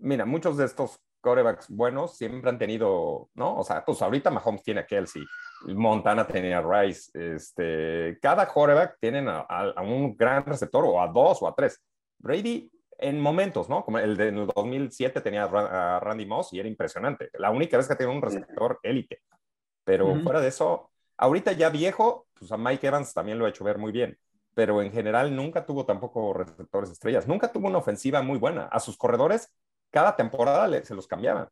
mira, 0.00 0.24
muchos 0.24 0.56
de 0.56 0.64
estos 0.66 1.00
quarterbacks 1.20 1.68
buenos 1.68 2.16
siempre 2.16 2.50
han 2.50 2.58
tenido, 2.58 3.28
¿no? 3.34 3.56
O 3.56 3.64
sea, 3.64 3.84
pues 3.84 4.00
ahorita 4.02 4.30
Mahomes 4.30 4.62
tiene 4.62 4.80
a 4.80 4.86
Kelsey, 4.86 5.24
Montana 5.68 6.26
tenía 6.26 6.58
a 6.58 6.82
Rice, 6.82 7.10
este, 7.34 8.18
cada 8.20 8.46
quarterback 8.46 8.96
tienen 9.00 9.28
a, 9.28 9.40
a- 9.40 9.72
a 9.76 9.82
un 9.82 10.16
gran 10.16 10.44
receptor 10.44 10.84
o 10.84 11.00
a 11.00 11.08
dos 11.08 11.42
o 11.42 11.48
a 11.48 11.54
tres. 11.54 11.82
Brady 12.18 12.70
en 12.98 13.20
momentos, 13.20 13.68
¿no? 13.68 13.84
Como 13.84 13.98
el 13.98 14.16
de 14.16 14.28
en 14.28 14.38
el 14.38 14.46
2007 14.46 15.20
tenía 15.20 15.44
a 15.44 15.48
Ra- 15.48 15.96
a 15.96 16.00
Randy 16.00 16.26
Moss 16.26 16.52
y 16.52 16.60
era 16.60 16.68
impresionante. 16.68 17.28
La 17.34 17.50
única 17.50 17.76
vez 17.76 17.88
que 17.88 17.96
tiene 17.96 18.12
un 18.12 18.22
receptor 18.22 18.78
élite. 18.82 19.20
Pero 19.84 20.12
Ujú. 20.12 20.22
fuera 20.22 20.40
de 20.40 20.48
eso, 20.48 20.90
ahorita 21.16 21.52
ya 21.52 21.70
viejo, 21.70 22.26
pues 22.38 22.50
a 22.52 22.56
Mike 22.56 22.86
Evans 22.86 23.12
también 23.14 23.38
lo 23.38 23.46
ha 23.46 23.48
hecho 23.48 23.64
ver 23.64 23.78
muy 23.78 23.92
bien. 23.92 24.18
Pero 24.54 24.80
en 24.82 24.90
general 24.92 25.34
nunca 25.36 25.66
tuvo 25.66 25.84
tampoco 25.84 26.32
receptores 26.32 26.90
estrellas. 26.90 27.28
Nunca 27.28 27.52
tuvo 27.52 27.68
una 27.68 27.78
ofensiva 27.78 28.22
muy 28.22 28.38
buena. 28.38 28.64
A 28.66 28.80
sus 28.80 28.96
corredores, 28.96 29.54
cada 29.96 30.14
temporada 30.14 30.68
le- 30.68 30.84
se 30.84 30.94
los 30.94 31.06
cambiaban. 31.06 31.48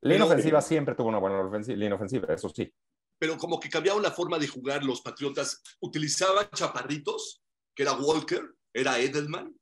Línea 0.00 0.24
ofensiva 0.24 0.60
siempre 0.60 0.96
tuvo 0.96 1.06
una 1.08 1.18
buena 1.18 1.38
ofensiva, 1.40 1.76
línea 1.78 1.94
ofensiva, 1.94 2.34
eso 2.34 2.48
sí. 2.48 2.68
Pero 3.16 3.38
como 3.38 3.60
que 3.60 3.68
cambiaron 3.68 4.02
la 4.02 4.10
forma 4.10 4.38
de 4.40 4.48
jugar 4.48 4.82
los 4.82 5.00
Patriotas. 5.02 5.62
Utilizaban 5.78 6.48
chaparritos, 6.52 7.44
que 7.72 7.84
era 7.84 7.92
Walker, 7.92 8.42
era 8.74 8.98
Edelman. 8.98 9.54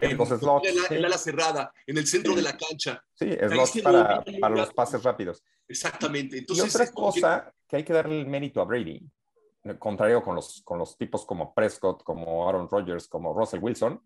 En 0.00 0.18
los 0.18 0.28
slots, 0.28 0.68
en 0.68 0.76
la, 0.76 0.82
sí. 0.88 0.94
en 0.96 1.00
la 1.02 1.08
ala 1.08 1.16
cerrada, 1.16 1.72
en 1.86 1.96
el 1.96 2.06
centro 2.06 2.34
de 2.34 2.42
la 2.42 2.58
cancha. 2.58 3.02
Sí, 3.14 3.30
slots 3.48 3.80
para, 3.82 4.22
para 4.40 4.54
los 4.56 4.74
pases 4.74 5.02
rápidos. 5.02 5.42
Exactamente. 5.66 6.36
Y 6.36 6.40
Entonces, 6.40 6.74
otra 6.74 6.84
es 6.84 6.90
como 6.90 7.10
que- 7.14 7.20
cosa 7.22 7.54
que 7.66 7.76
hay 7.76 7.84
que 7.84 7.92
darle 7.94 8.20
el 8.20 8.26
mérito 8.26 8.60
a 8.60 8.64
Brady, 8.64 9.00
eh, 9.64 9.78
contrario 9.78 10.22
con 10.22 10.34
los, 10.34 10.60
con 10.62 10.78
los 10.78 10.98
tipos 10.98 11.24
como 11.24 11.54
Prescott, 11.54 12.02
como 12.02 12.46
Aaron 12.46 12.68
Rodgers, 12.68 13.08
como 13.08 13.32
Russell 13.32 13.60
Wilson, 13.62 14.02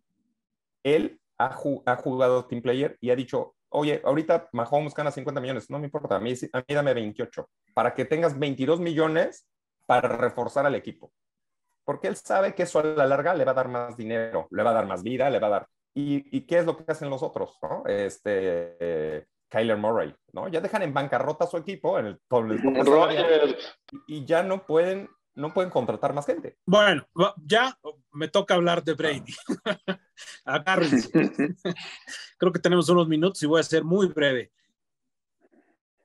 él 0.84 1.18
ha, 1.38 1.50
ju- 1.52 1.82
ha 1.86 1.96
jugado 1.96 2.46
team 2.46 2.62
player 2.62 2.96
y 3.00 3.10
ha 3.10 3.16
dicho, 3.16 3.54
oye, 3.70 4.00
ahorita 4.04 4.48
Mahomes 4.52 4.94
gana 4.94 5.10
50 5.10 5.40
millones, 5.40 5.70
no 5.70 5.78
me 5.78 5.86
importa, 5.86 6.16
a 6.16 6.20
mí, 6.20 6.32
a 6.52 6.58
mí 6.58 6.74
dame 6.74 6.94
28, 6.94 7.48
para 7.74 7.94
que 7.94 8.04
tengas 8.04 8.38
22 8.38 8.80
millones 8.80 9.46
para 9.86 10.08
reforzar 10.08 10.64
al 10.66 10.74
equipo. 10.74 11.12
Porque 11.84 12.08
él 12.08 12.16
sabe 12.16 12.54
que 12.54 12.62
eso 12.62 12.78
a 12.78 12.84
la 12.84 13.06
larga 13.06 13.34
le 13.34 13.44
va 13.44 13.50
a 13.50 13.54
dar 13.54 13.68
más 13.68 13.96
dinero, 13.96 14.48
le 14.50 14.62
va 14.62 14.70
a 14.70 14.74
dar 14.74 14.86
más 14.86 15.02
vida, 15.02 15.28
le 15.28 15.38
va 15.38 15.48
a 15.48 15.50
dar... 15.50 15.68
¿Y, 15.96 16.36
y 16.36 16.46
qué 16.46 16.58
es 16.58 16.66
lo 16.66 16.76
que 16.76 16.90
hacen 16.90 17.10
los 17.10 17.22
otros? 17.22 17.58
¿no? 17.62 17.84
Este, 17.86 18.76
eh, 18.80 19.26
Kyler 19.48 19.76
Murray, 19.76 20.14
¿no? 20.32 20.48
Ya 20.48 20.60
dejan 20.60 20.82
en 20.82 20.94
bancarrota 20.94 21.44
a 21.44 21.46
su 21.48 21.56
equipo 21.56 21.98
en 21.98 22.06
el, 22.06 22.20
Rogers, 22.30 23.56
y 24.08 24.24
ya 24.24 24.42
no 24.42 24.64
pueden, 24.66 25.08
no 25.34 25.52
pueden 25.52 25.70
contratar 25.70 26.12
más 26.14 26.26
gente. 26.26 26.56
Bueno, 26.66 27.06
ya 27.44 27.76
me 28.12 28.28
toca 28.28 28.54
hablar 28.54 28.82
de 28.82 28.94
Brady. 28.94 29.34
Agárrense. 30.44 31.10
Creo 32.38 32.52
que 32.52 32.58
tenemos 32.58 32.88
unos 32.88 33.08
minutos 33.08 33.42
y 33.42 33.46
voy 33.46 33.60
a 33.60 33.64
ser 33.64 33.84
muy 33.84 34.06
breve. 34.08 34.52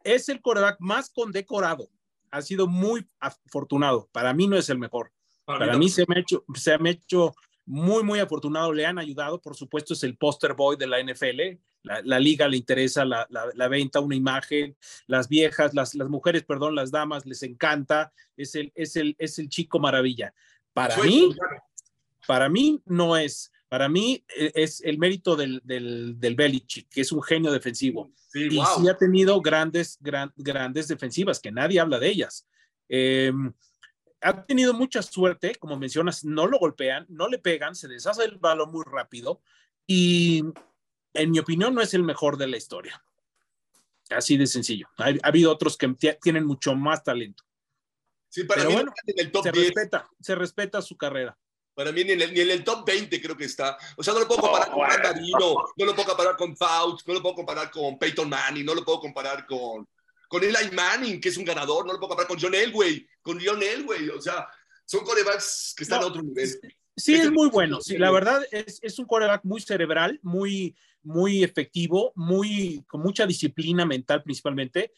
Es 0.04 0.30
el 0.30 0.42
coreback 0.42 0.78
más 0.80 1.10
condecorado. 1.10 1.90
Ha 2.32 2.42
sido 2.42 2.68
muy 2.68 3.08
afortunado. 3.20 4.08
Para 4.12 4.34
mí 4.34 4.48
no 4.48 4.56
es 4.56 4.70
el 4.70 4.78
mejor. 4.78 5.12
Para 5.46 5.78
mí 5.78 5.90
se 5.90 6.06
me 6.08 6.16
ha 6.16 6.20
hecho, 6.20 6.46
se 6.54 6.78
me 6.78 6.90
ha 6.90 6.94
hecho 6.94 7.34
muy, 7.66 8.04
muy 8.04 8.20
afortunado. 8.20 8.72
Le 8.72 8.86
han 8.86 9.00
ayudado, 9.00 9.42
por 9.42 9.56
supuesto, 9.56 9.94
es 9.94 10.04
el 10.04 10.16
poster 10.16 10.54
boy 10.54 10.78
de 10.78 10.88
la 10.88 11.00
NFL. 11.00 11.60
La, 11.82 12.02
la 12.04 12.20
liga 12.20 12.48
le 12.48 12.58
interesa 12.58 13.04
la, 13.04 13.26
la- 13.30 13.50
la 13.54 13.68
venta, 13.68 14.00
una 14.00 14.16
imagen. 14.16 14.78
Las 15.08 15.28
viejas, 15.28 15.74
las, 15.74 15.96
las 15.96 16.08
mujeres, 16.08 16.44
perdón, 16.44 16.76
las 16.76 16.92
damas, 16.92 17.26
les 17.26 17.42
encanta. 17.44 18.14
Es 18.38 18.54
el, 18.56 18.72
es 18.76 18.96
el, 18.96 19.16
es 19.18 19.40
el 19.40 19.50
chico 19.50 19.80
maravilla. 19.80 20.34
Para 20.72 20.96
Sueño, 20.96 21.30
mí, 21.30 21.36
para 22.28 22.48
mí 22.48 22.82
no 22.86 23.18
es. 23.18 23.52
Para 23.70 23.88
mí 23.88 24.26
eh, 24.36 24.52
es 24.56 24.82
el 24.82 24.98
mérito 24.98 25.36
del, 25.36 25.62
del, 25.64 26.20
del 26.20 26.36
Belichick, 26.36 26.90
que 26.90 27.02
es 27.02 27.12
un 27.12 27.22
genio 27.22 27.52
defensivo 27.52 28.12
Sí, 28.32 28.48
y 28.52 28.58
wow. 28.58 28.66
sí 28.82 28.90
ha 28.90 28.98
tenido 28.98 29.40
grandes, 29.42 29.98
gran- 30.02 30.34
grandes 30.36 30.88
defensivas, 30.88 31.40
que 31.40 31.52
nadie 31.52 31.80
habla 31.80 31.98
de 32.00 32.10
ellas. 32.10 32.48
Eh, 32.90 33.32
ha 34.22 34.46
tenido 34.46 34.74
mucha 34.74 35.02
suerte, 35.02 35.56
como 35.56 35.78
mencionas, 35.78 36.26
no 36.26 36.46
lo 36.48 36.60
golpean, 36.60 37.06
no 37.10 37.28
le 37.30 37.38
pegan, 37.40 37.74
se 37.76 37.88
deshace 37.88 38.26
el 38.26 38.38
balón 38.38 38.72
muy 38.72 38.84
rápido 38.86 39.42
y 39.88 40.44
en 41.14 41.32
mi 41.32 41.40
opinión 41.40 41.74
no 41.74 41.82
es 41.82 41.94
el 41.94 42.04
mejor 42.04 42.38
de 42.38 42.48
la 42.48 42.58
historia. 42.58 43.02
Así 44.10 44.38
de 44.38 44.48
sencillo. 44.48 44.88
Ha, 44.98 45.06
ha 45.10 45.28
habido 45.28 45.52
otros 45.52 45.78
que 45.78 45.88
tienen 46.22 46.46
mucho 46.46 46.76
más 46.76 47.04
talento. 47.04 47.44
Sí, 48.28 48.44
para 48.44 48.60
pero 48.62 48.70
mí 48.70 48.76
bueno, 48.76 48.92
no 48.92 48.94
está 48.98 49.12
en 49.22 49.26
el 49.26 49.32
top 49.32 49.44
Se 49.44 49.52
10. 49.52 49.66
respeta, 49.68 50.10
se 50.20 50.36
respeta 50.36 50.82
su 50.82 50.98
carrera. 50.98 51.38
Para 51.80 51.94
mí 51.94 52.04
ni 52.04 52.12
en, 52.12 52.22
el, 52.22 52.34
ni 52.34 52.42
en 52.42 52.52
el 52.52 52.62
top 52.62 52.86
20 52.86 53.22
creo 53.22 53.38
que 53.38 53.46
está. 53.46 53.78
O 53.96 54.04
sea, 54.04 54.14
no 54.14 54.20
lo 54.20 54.28
puedo 54.28 54.42
comparar 54.42 54.68
Oh, 54.68 54.72
con 54.74 54.86
bueno. 54.86 55.02
Marino, 55.02 55.56
no 55.78 55.86
lo 55.86 55.96
puedo 55.96 56.10
comparar 56.10 56.36
con 56.36 56.58
Fouts, 56.58 57.08
no 57.08 57.14
lo 57.14 57.22
puedo 57.22 57.36
comparar 57.36 57.72
con 57.72 57.98
Peyton 57.98 58.28
Manning, 58.28 58.66
no 58.66 58.76
lo 58.76 58.84
puedo 58.84 59.00
comparar 59.00 59.46
con, 59.46 59.88
con 60.28 60.44
Eli 60.44 60.72
Manning, 60.74 61.22
que 61.22 61.30
es 61.30 61.38
un 61.38 61.46
ganador, 61.46 61.86
no 61.86 61.94
lo 61.94 62.00
puedo 62.00 62.10
comparar 62.10 62.28
con 62.28 62.38
John 62.38 62.54
Elway, 62.54 63.08
con 63.22 63.40
John 63.42 63.64
Elway. 63.64 64.10
O 64.10 64.22
sea, 64.22 64.46
son 64.84 65.06
corebacks 65.06 65.74
que 65.78 65.84
están 65.84 66.02
No, 66.02 66.08
a 66.08 66.10
otro 66.10 66.22
nivel. 66.22 66.50
Sí, 66.98 67.14
Ese 67.14 67.24
es 67.24 67.32
muy 67.32 67.48
bueno. 67.48 67.80
Sí, 67.80 67.98
la 67.98 68.12
verdad 68.12 68.46
es, 68.52 68.80
es 68.82 69.00
un 69.00 69.06
quarterback 69.06 69.46
muy 69.46 69.62
cerebral, 69.62 70.20
muy, 70.22 70.76
muy 71.02 71.46
efectivo, 71.46 72.12
muy, 72.14 72.84
con 72.90 73.00
mucha 73.00 73.26
disciplina 73.26 73.86
mental 73.86 74.22
principalmente, 74.22 74.92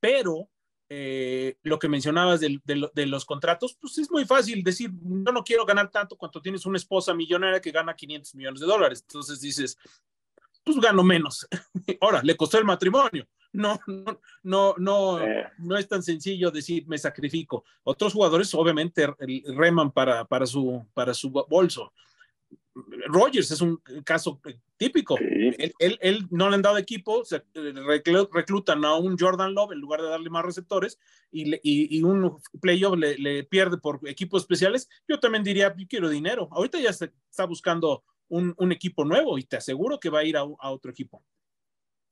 pero 0.00 0.48
eh, 0.92 1.56
lo 1.62 1.78
que 1.78 1.88
mencionabas 1.88 2.40
de, 2.40 2.60
lo- 2.66 2.90
de 2.92 3.06
los 3.06 3.24
contratos, 3.24 3.76
pues 3.80 3.96
es 3.98 4.10
muy 4.10 4.24
fácil 4.24 4.62
decir, 4.64 4.90
yo 4.92 5.32
no 5.32 5.44
quiero 5.44 5.64
ganar 5.64 5.88
tanto 5.90 6.16
cuanto 6.16 6.42
tienes 6.42 6.66
una 6.66 6.76
esposa 6.78 7.14
millonaria 7.14 7.60
que 7.60 7.70
gana 7.70 7.94
500 7.94 8.34
millones 8.34 8.60
de 8.60 8.66
dólares. 8.66 9.00
Entonces 9.06 9.40
dices, 9.40 9.78
pues 10.64 10.78
gano 10.78 11.02
menos. 11.04 11.46
Ahora, 12.00 12.20
le 12.22 12.36
costó 12.36 12.58
el 12.58 12.64
matrimonio. 12.64 13.26
No, 13.52 13.80
no, 13.86 14.20
no, 14.42 14.74
no, 14.78 15.20
Eh. 15.20 15.46
no 15.58 15.76
es 15.76 15.88
tan 15.88 16.02
sencillo 16.02 16.50
decir 16.50 16.86
me 16.86 16.98
sacrifico. 16.98 17.64
Otros 17.84 18.12
jugadores 18.12 18.52
obviamente 18.54 19.08
reman 19.54 19.90
para, 19.92 20.24
para, 20.24 20.44
su, 20.46 20.86
para 20.92 21.14
su 21.14 21.30
bolso. 21.30 21.92
Rogers 23.08 23.50
es 23.50 23.60
un 23.60 23.78
caso 24.04 24.40
típico. 24.76 25.16
Sí. 25.18 25.24
Él, 25.58 25.72
él- 25.80 25.98
él 26.00 26.26
no 26.30 26.48
le 26.48 26.54
han 26.54 26.62
dado 26.62 26.78
equipo, 26.78 27.24
se, 27.24 27.36
eh, 27.36 27.42
reclu- 27.54 28.28
reclutan 28.32 28.84
a 28.84 28.94
un 28.96 29.18
Jordan 29.18 29.52
Love 29.54 29.72
en 29.72 29.80
lugar 29.80 30.00
de 30.02 30.08
darle 30.08 30.30
más 30.30 30.44
receptores 30.44 30.98
y, 31.32 31.46
le- 31.46 31.60
y, 31.62 31.98
y 31.98 32.02
un 32.02 32.38
playoff 32.60 32.96
le, 32.96 33.18
le 33.18 33.44
pierde 33.44 33.78
por 33.78 34.00
equipos 34.08 34.42
especiales. 34.42 34.88
Yo 35.08 35.18
también 35.18 35.42
diría, 35.44 35.74
yo 35.76 35.86
quiero 35.88 36.08
dinero. 36.08 36.48
Ahorita 36.52 36.78
ya 36.80 36.92
se 36.92 37.12
está 37.28 37.44
buscando 37.44 38.04
un, 38.28 38.54
un 38.56 38.70
equipo 38.72 39.04
nuevo 39.04 39.36
y 39.38 39.42
te 39.44 39.56
aseguro 39.56 39.98
que 39.98 40.08
va 40.10 40.20
a 40.20 40.24
ir 40.24 40.36
a, 40.36 40.40
a 40.40 40.70
otro 40.70 40.90
equipo. 40.92 41.24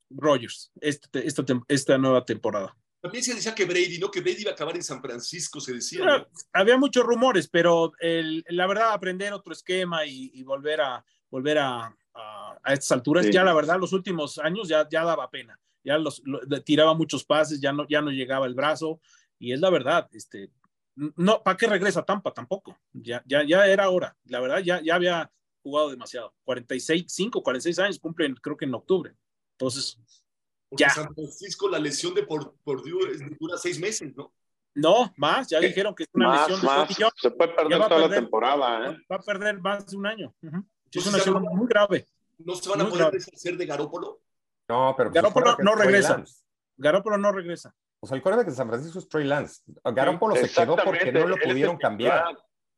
Rogers, 0.09 0.71
este- 0.81 1.25
esta, 1.25 1.43
tem- 1.45 1.63
esta 1.67 1.97
nueva 1.97 2.25
temporada. 2.25 2.75
También 3.01 3.23
se 3.23 3.33
decía 3.33 3.55
que 3.55 3.65
Brady, 3.65 3.97
¿no? 3.99 4.11
Que 4.11 4.19
Brady 4.21 4.41
iba 4.41 4.51
a 4.51 4.53
acabar 4.53 4.75
en 4.75 4.83
San 4.83 5.01
Francisco, 5.01 5.59
se 5.61 5.73
decía. 5.73 6.03
¿no? 6.05 6.27
Había 6.53 6.77
muchos 6.77 7.03
rumores, 7.05 7.47
pero 7.47 7.93
el- 7.99 8.43
la 8.49 8.67
verdad, 8.67 8.91
aprender 8.93 9.31
otro 9.33 9.53
esquema 9.53 10.05
y, 10.05 10.31
y 10.33 10.43
volver 10.43 10.81
a 10.81 11.03
volver 11.29 11.59
a, 11.59 11.95
a- 12.13 12.59
a 12.63 12.73
estas 12.73 12.91
alturas, 12.91 13.25
Sí. 13.25 13.31
ya 13.31 13.43
la 13.43 13.53
verdad, 13.53 13.79
los 13.79 13.93
últimos 13.93 14.37
años 14.39 14.67
ya, 14.67 14.87
ya 14.89 15.03
daba 15.05 15.29
pena. 15.29 15.57
Ya 15.83 15.97
los, 15.97 16.21
lo- 16.25 16.41
tiraba 16.63 16.93
muchos 16.93 17.23
pases, 17.23 17.61
ya 17.61 17.71
no, 17.71 17.87
ya 17.87 18.01
no 18.01 18.11
llegaba 18.11 18.45
el 18.47 18.53
brazo, 18.55 18.99
y 19.37 19.53
es 19.53 19.59
la 19.61 19.69
verdad, 19.69 20.09
este, 20.11 20.51
no, 20.95 21.41
¿para 21.41 21.55
qué 21.55 21.67
regresa 21.67 22.01
a 22.01 22.05
Tampa? 22.05 22.33
Tampoco. 22.33 22.77
Ya, 22.91 23.23
ya, 23.25 23.43
ya 23.45 23.65
era 23.65 23.89
hora. 23.89 24.17
La 24.25 24.41
verdad, 24.41 24.59
ya, 24.59 24.81
ya 24.81 24.95
había 24.95 25.31
jugado 25.63 25.89
demasiado. 25.89 26.33
46, 26.43 27.05
5, 27.07 27.41
46 27.41 27.79
años 27.79 27.99
cumplen, 27.99 28.35
creo 28.35 28.57
que 28.57 28.65
en 28.65 28.73
octubre. 28.73 29.15
Entonces, 29.53 29.97
Porque 30.69 30.83
ya. 30.83 30.89
San 30.91 31.13
Francisco, 31.13 31.67
la 31.69 31.79
lesión 31.79 32.13
de 32.13 32.23
por, 32.23 32.53
por 32.63 32.83
dura 32.83 33.57
seis 33.57 33.79
meses, 33.79 34.13
¿no? 34.15 34.31
no, 34.75 35.11
más, 35.17 35.47
ya 35.49 35.59
dijeron 35.59 35.93
que 35.95 36.03
es 36.03 36.09
una 36.13 36.27
Más, 36.27 36.39
lesión 36.49 36.61
de 36.61 36.67
más. 36.67 37.13
Se 37.17 37.31
puede 37.31 37.51
Ya 37.51 37.55
perder 37.55 37.77
toda 37.79 37.89
la 37.89 38.05
perder. 38.07 38.19
temporada, 38.21 38.91
¿eh? 38.91 38.97
Va 39.11 39.15
a 39.15 39.19
perder 39.19 39.59
más 39.59 39.87
de 39.87 39.97
un 39.97 40.05
año. 40.05 40.33
Es 40.91 41.05
una 41.07 41.17
ya 41.17 41.17
lesión 41.17 41.41
muy 41.43 41.67
grave. 41.67 42.07
¿No 42.37 42.55
se 42.55 42.69
van 42.69 42.81
a 42.81 42.83
poder 42.85 42.99
grave. 42.99 43.17
deshacer 43.17 43.57
de 43.57 43.65
Garópolo? 43.65 44.21
No, 44.69 44.93
pero 44.95 45.11
pues, 45.11 45.21
quarterback 45.23 45.59
no 45.63 45.75
regresa. 45.75 46.17
Lance. 46.17 46.43
Garoppolo 46.77 47.17
no 47.17 47.31
regresa. 47.31 47.73
O 47.99 48.07
sea, 48.07 48.15
el 48.15 48.21
quarterback 48.21 48.47
de 48.47 48.55
San 48.55 48.69
Francisco 48.69 48.99
es 48.99 49.09
Trey 49.09 49.25
Lance. 49.25 49.61
Garoppolo 49.83 50.35
se 50.35 50.49
quedó 50.49 50.77
porque 50.85 51.11
no 51.11 51.27
lo 51.27 51.35
pudieron 51.35 51.75
cambiar. 51.77 52.23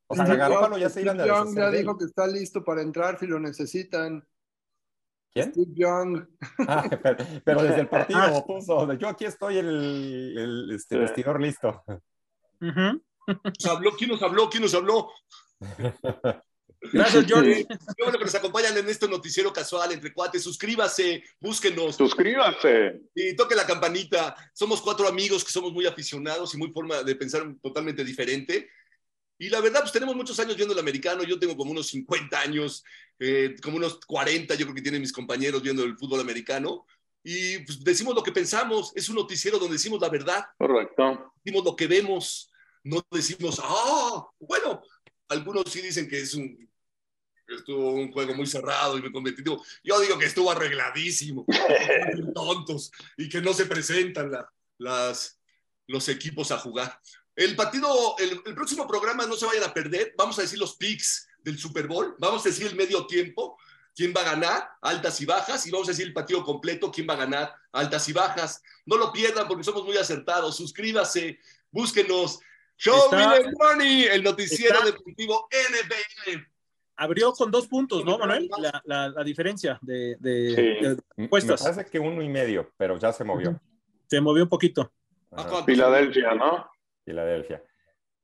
O 0.07 0.15
sea, 0.15 0.25
Young- 0.25 0.77
ya 0.79 0.89
se 0.89 1.01
iban 1.01 1.17
ya 1.17 1.43
de 1.43 1.77
él. 1.77 1.83
dijo 1.83 1.97
que 1.97 2.05
está 2.05 2.25
listo 2.25 2.63
para 2.63 2.81
entrar 2.81 3.19
si 3.19 3.27
lo 3.27 3.39
necesitan. 3.39 4.25
¿Quién? 5.33 5.51
Steve 5.51 5.71
Young. 5.73 6.25
Ah, 6.67 6.89
pero, 7.03 7.25
pero 7.43 7.63
desde 7.63 7.81
el 7.81 7.87
partido 7.89 8.19
Ah. 8.21 8.43
puso, 8.45 8.93
yo 8.93 9.07
aquí 9.07 9.25
estoy 9.25 9.57
el, 9.57 10.37
el 10.37 10.71
este, 10.75 10.97
vestidor 10.97 11.41
listo. 11.41 11.83
Ujú. 12.59 13.01
¿Nos 13.27 13.65
habló? 13.65 13.91
¿Quién 13.97 14.09
nos 14.11 14.21
habló? 14.21 14.49
¿Quién 14.49 14.63
nos 14.63 14.73
habló? 14.73 15.09
Gracias. 16.93 17.25
Qué 17.27 18.03
bueno 18.03 18.17
que 18.17 18.25
nos 18.25 18.33
acompañan 18.35 18.75
en 18.75 18.89
este 18.89 19.07
noticiero 19.07 19.53
casual 19.53 19.91
entre 19.91 20.11
cuates. 20.11 20.43
Suscríbase, 20.43 21.23
búsquenos 21.39 21.95
Suscríbanse. 21.95 23.01
y 23.13 23.35
toque 23.35 23.53
la 23.55 23.67
campanita. 23.67 24.35
Somos 24.51 24.81
cuatro 24.81 25.07
amigos 25.07 25.43
que 25.45 25.51
somos 25.51 25.71
muy 25.71 25.85
aficionados 25.85 26.55
y 26.55 26.57
muy 26.57 26.71
forma 26.71 27.03
de 27.03 27.15
pensar 27.15 27.43
totalmente 27.61 28.03
diferente. 28.03 28.67
Y 29.41 29.49
la 29.49 29.59
verdad, 29.59 29.79
pues 29.79 29.91
tenemos 29.91 30.15
muchos 30.15 30.39
años 30.39 30.55
viendo 30.55 30.75
el 30.75 30.79
americano. 30.79 31.23
Yo 31.23 31.39
tengo 31.39 31.57
como 31.57 31.71
unos 31.71 31.87
50 31.87 32.39
años, 32.39 32.83
eh, 33.17 33.55
como 33.63 33.77
unos 33.77 33.99
40, 34.05 34.53
yo 34.53 34.65
creo 34.67 34.75
que 34.75 34.83
tienen 34.83 35.01
mis 35.01 35.11
compañeros 35.11 35.63
viendo 35.63 35.83
el 35.83 35.97
fútbol 35.97 36.19
americano. 36.19 36.85
Y 37.23 37.57
pues, 37.65 37.83
decimos 37.83 38.13
lo 38.13 38.21
que 38.21 38.31
pensamos. 38.31 38.91
Es 38.95 39.09
un 39.09 39.15
noticiero 39.15 39.57
donde 39.57 39.73
decimos 39.77 39.99
la 39.99 40.09
verdad, 40.09 40.45
Correcto. 40.59 41.33
decimos 41.43 41.65
lo 41.65 41.75
que 41.75 41.87
vemos. 41.87 42.51
No 42.83 43.01
decimos, 43.09 43.59
ah, 43.63 44.27
bueno, 44.39 44.83
algunos 45.27 45.63
sí 45.71 45.81
dicen 45.81 46.07
que 46.07 46.19
es 46.21 46.35
un 46.35 46.69
estuvo 47.47 47.91
un 47.93 48.11
juego 48.13 48.35
muy 48.35 48.45
cerrado 48.45 48.95
y 48.97 49.01
muy 49.01 49.11
competitivo. 49.11 49.65
Yo 49.83 49.99
digo 50.01 50.19
que 50.19 50.27
estuvo 50.27 50.51
arregladísimo, 50.51 51.45
tontos 52.35 52.91
y 53.17 53.27
que 53.27 53.41
no 53.41 53.53
se 53.53 53.65
presentan 53.65 54.31
la- 54.31 54.47
las, 54.77 55.39
los 55.87 56.07
equipos 56.09 56.51
a 56.51 56.57
jugar. 56.59 56.97
El 57.43 57.55
partido, 57.55 58.15
el, 58.19 58.41
el 58.45 58.55
próximo 58.55 58.87
programa 58.87 59.25
no 59.25 59.35
se 59.35 59.45
vayan 59.45 59.63
a 59.63 59.73
perder. 59.73 60.13
Vamos 60.17 60.37
a 60.39 60.43
decir 60.43 60.59
los 60.59 60.75
picks 60.75 61.27
del 61.43 61.57
Super 61.57 61.87
Bowl. 61.87 62.15
Vamos 62.19 62.45
a 62.45 62.49
decir 62.49 62.67
el 62.67 62.75
medio 62.75 63.07
tiempo, 63.07 63.57
quién 63.95 64.13
va 64.15 64.21
a 64.21 64.25
ganar, 64.35 64.69
altas 64.81 65.19
y 65.21 65.25
bajas. 65.25 65.65
Y 65.65 65.71
vamos 65.71 65.87
a 65.87 65.91
decir 65.91 66.05
el 66.07 66.13
partido 66.13 66.43
completo, 66.43 66.91
quién 66.91 67.07
va 67.09 67.13
a 67.15 67.17
ganar, 67.17 67.53
altas 67.71 68.07
y 68.09 68.13
bajas. 68.13 68.61
No 68.85 68.97
lo 68.97 69.11
pierdan 69.11 69.47
porque 69.47 69.63
somos 69.63 69.83
muy 69.85 69.97
acertados. 69.97 70.55
Suscríbase, 70.55 71.39
búsquenos. 71.71 72.39
Show 72.77 72.95
Está- 73.05 73.29
me 73.29 73.39
the 73.43 73.51
money, 73.59 74.03
el 74.05 74.23
noticiero 74.23 74.75
está- 74.75 74.85
deportivo 74.85 75.47
NBA. 75.51 76.47
Abrió 76.97 77.31
con 77.33 77.49
dos 77.49 77.67
puntos, 77.67 78.05
¿no, 78.05 78.17
Manuel? 78.19 78.49
La, 78.59 78.81
la- 78.85 79.09
la 79.09 79.23
diferencia 79.23 79.79
de, 79.81 80.15
de- 80.19 80.49
Sí. 80.49 80.85
de- 80.85 80.97
M- 81.17 81.29
Me 81.31 81.57
parece 81.57 81.85
que 81.85 81.99
uno 81.99 82.21
y 82.21 82.29
medio, 82.29 82.71
pero 82.77 82.97
ya 82.99 83.11
se 83.11 83.23
movió. 83.23 83.59
se 84.07 84.21
movió 84.21 84.43
un 84.43 84.49
poquito. 84.49 84.91
Filadelfia, 85.65 86.33
¿no? 86.35 86.69
Filadelfia. 87.05 87.63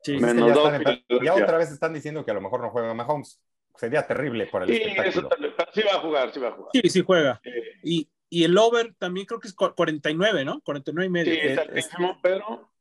Sí. 0.03 0.15
Es 0.15 0.21
Menos 0.21 0.47
ya, 0.49 0.53
dos, 0.53 0.73
están 0.73 1.03
ya 1.23 1.33
otra 1.33 1.57
vez 1.57 1.71
están 1.71 1.93
diciendo 1.93 2.23
que 2.23 2.31
a 2.31 2.33
lo 2.35 2.41
mejor 2.41 2.61
no 2.61 2.69
juega 2.69 2.93
Mahomes. 2.93 3.41
Sería 3.75 4.05
terrible 4.07 4.47
por 4.47 4.63
el 4.63 4.69
Sí, 4.69 4.75
eso 4.81 4.87
espectáculo. 4.89 5.29
también. 5.29 5.53
pero 5.57 5.71
Sí 5.73 5.81
va 5.83 5.91
a 5.91 5.99
jugar, 6.01 6.33
sí 6.33 6.39
va 6.39 6.47
a 6.47 6.51
jugar. 6.51 6.69
sí, 6.73 6.81
sí 6.89 7.01
juega. 7.05 7.39
Sí, 7.43 7.51
Y, 7.83 8.09
y 8.29 8.43
el 8.43 8.57
over 8.57 8.95
también 8.97 9.25
creo 9.25 9.39
que 9.39 9.47
es 9.47 9.53
cu- 9.53 9.73
49, 9.75 10.43
¿no? 10.45 10.61
49 10.61 11.05
y 11.05 11.09
medio. 11.09 11.33
sí, 11.33 11.39
es 11.41 11.57
altísimo, 11.57 12.19
pero. 12.21 12.71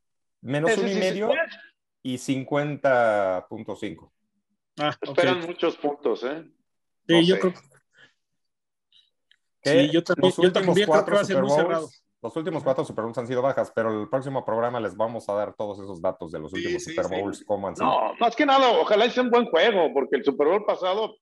Menos 0.40 0.70
ese 0.70 0.80
uno 0.80 0.88
y 0.90 0.92
sí 0.94 0.98
medio 1.00 1.30
y 2.02 2.18
50.5. 2.18 4.12
Ah. 4.78 4.94
Esperan 5.00 5.40
muchos 5.40 5.76
puntos, 5.76 6.22
¿eh? 6.24 6.44
Sí, 7.08 7.14
no 7.14 7.20
yo 7.22 7.34
sé. 7.34 7.40
creo 7.40 7.52
Que 9.62 9.70
Sí, 9.70 9.90
yo 9.92 10.02
también- 10.04 10.28
los 10.28 10.36
yo 10.36 10.52
también 10.52 10.74
creo 10.88 11.04
que 11.04 11.10
va 11.12 11.20
a 11.20 11.24
ser 11.24 11.42
muy 11.42 11.50
cerrado. 11.50 11.88
Los 12.26 12.34
últimos 12.34 12.64
cuatro 12.64 12.84
Super 12.84 13.04
Bowls 13.04 13.16
han 13.18 13.26
sido 13.28 13.40
bajas, 13.40 13.70
pero 13.72 14.02
el 14.02 14.08
próximo 14.08 14.44
programa 14.44 14.80
les 14.80 14.96
vamos 14.96 15.28
a 15.28 15.32
dar 15.34 15.54
todos 15.54 15.78
esos 15.78 16.02
datos 16.02 16.32
de 16.32 16.40
los 16.40 16.50
Sí, 16.50 16.56
últimos 16.58 16.82
sí, 16.82 16.90
Super 16.90 17.04
sí. 17.04 17.14
Bowls, 17.14 17.44
cómo 17.46 17.68
han 17.68 17.76
sido. 17.76 17.86
No, 17.86 18.14
más 18.18 18.34
que 18.34 18.44
nada, 18.44 18.68
ojalá 18.80 19.08
sea 19.10 19.22
un 19.22 19.30
buen 19.30 19.46
juego, 19.46 19.92
porque 19.94 20.16
el 20.16 20.24
Super 20.24 20.48
Bowl 20.48 20.64
pasado, 20.66 21.14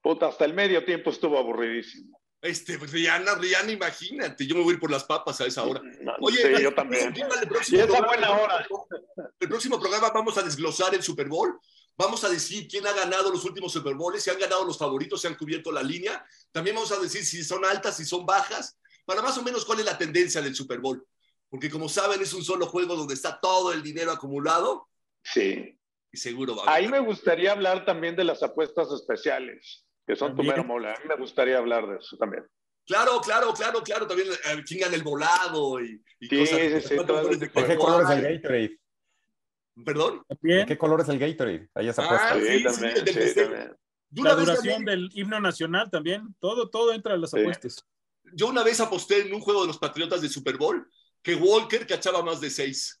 puta, 0.00 0.28
hasta 0.28 0.44
el 0.44 0.54
medio 0.54 0.84
tiempo 0.84 1.10
estuvo 1.10 1.36
aburridísimo. 1.36 2.20
Este, 2.40 2.78
pues, 2.78 2.92
Rihanna, 2.92 3.34
Rihanna, 3.34 3.72
imagínate, 3.72 4.46
yo 4.46 4.54
me 4.54 4.62
voy 4.62 4.70
a 4.70 4.74
ir 4.74 4.80
por 4.80 4.92
las 4.92 5.02
papas 5.02 5.40
a 5.40 5.46
esa 5.46 5.64
hora. 5.64 5.82
No, 6.00 6.12
Oye, 6.20 6.56
sí, 6.56 6.62
yo 6.62 6.72
también. 6.72 7.12
Y 7.14 7.20
esa 7.20 7.86
programa- 7.86 8.06
buena 8.06 8.30
hora. 8.30 8.66
El 9.40 9.48
próximo 9.48 9.80
programa 9.80 10.10
vamos 10.10 10.38
a 10.38 10.42
desglosar 10.42 10.94
el 10.94 11.02
Super 11.02 11.28
Bowl. 11.28 11.58
Vamos 11.98 12.22
a 12.24 12.30
decir 12.30 12.66
quién 12.66 12.86
ha 12.86 12.92
ganado 12.92 13.30
los 13.30 13.44
últimos 13.44 13.72
Super 13.72 13.94
Bowls, 13.94 14.22
si 14.22 14.30
han 14.30 14.38
ganado 14.38 14.64
los 14.64 14.78
favoritos, 14.78 15.20
si 15.20 15.26
han 15.26 15.34
cubierto 15.34 15.70
la 15.72 15.82
línea. 15.82 16.24
También 16.52 16.76
vamos 16.76 16.92
a 16.92 16.98
decir 17.00 17.24
si 17.24 17.42
son 17.44 17.62
altas, 17.66 17.96
si 17.98 18.06
son 18.06 18.24
bajas, 18.24 18.78
para 19.04 19.22
más 19.22 19.36
o 19.38 19.42
menos 19.42 19.64
cuál 19.64 19.80
es 19.80 19.86
la 19.86 19.98
tendencia 19.98 20.40
del 20.40 20.54
Super 20.54 20.78
Bowl. 20.80 21.04
Porque 21.48 21.68
como 21.70 21.88
saben, 21.88 22.20
es 22.22 22.32
un 22.32 22.44
solo 22.44 22.66
juego 22.66 22.94
donde 22.94 23.14
está 23.14 23.40
todo 23.40 23.72
el 23.72 23.82
dinero 23.82 24.12
acumulado 24.12 24.88
Sí. 25.22 25.76
y 26.12 26.16
seguro 26.16 26.56
va 26.56 26.64
a 26.64 26.74
Ahí 26.74 26.88
me 26.88 27.00
gustaría 27.00 27.52
hablar 27.52 27.84
también 27.84 28.14
de 28.16 28.24
las 28.24 28.42
apuestas 28.42 28.90
especiales, 28.92 29.84
que 30.06 30.14
son 30.16 30.30
tu 30.30 30.36
También. 30.38 30.56
mero 30.56 30.64
mole. 30.64 30.88
A 30.90 30.92
mí 31.00 31.04
me 31.08 31.16
gustaría 31.16 31.58
hablar 31.58 31.86
de 31.88 31.96
eso 31.98 32.16
también. 32.16 32.46
Claro, 32.86 33.20
claro, 33.20 33.52
claro, 33.52 33.82
claro. 33.82 34.06
También 34.06 34.28
eh, 34.32 34.62
quién 34.66 34.80
gana 34.80 34.94
el 34.96 35.02
volado 35.02 35.80
y, 35.80 36.02
y 36.20 36.26
Sí, 36.28 36.38
cosas. 36.38 36.58
sí, 36.58 36.80
sí, 36.88 36.94
cuántos 36.96 37.06
todo 37.06 37.22
goles 37.22 37.36
ese 37.36 37.40
de 37.40 37.46
tipo 37.48 37.60
¿De 37.60 37.66
qué 37.66 37.76
color 37.76 38.02
es 38.02 38.10
el 38.10 38.22
Gatorade? 38.22 38.80
¿Perdón? 39.84 40.22
¿De 40.28 40.36
También 40.36 40.66
qué 40.66 40.78
color 40.78 41.00
es 41.00 41.08
el 41.08 41.18
Gatorade? 41.18 41.68
Ahí 41.74 41.88
esa 41.88 42.02
Ah, 42.02 42.06
apuesta. 42.06 42.34
sí, 42.34 42.40
Sí, 42.46 42.58
sí, 42.58 42.64
también, 42.64 42.96
sí, 43.06 43.12
festejo. 43.12 43.50
también. 43.50 43.76
La 44.24 44.34
duración 44.34 44.84
del 44.84 45.08
himno 45.14 45.40
nacional 45.40 45.90
también. 45.90 46.34
Todo, 46.40 46.68
todo 46.68 46.92
entra 46.92 47.14
en 47.14 47.20
las 47.20 47.30
Sí. 47.30 47.38
apuestas. 47.40 47.86
Yo 48.34 48.46
una 48.48 48.62
vez 48.62 48.80
aposté 48.80 49.20
en 49.20 49.34
un 49.34 49.40
juego 49.40 49.62
de 49.62 49.68
los 49.68 49.78
Patriotas 49.78 50.20
de 50.22 50.28
Super 50.28 50.56
Bowl 50.56 50.88
que 51.22 51.34
Walker 51.34 51.86
cachaba 51.86 52.22
más 52.22 52.40
de 52.40 52.50
seis. 52.50 53.00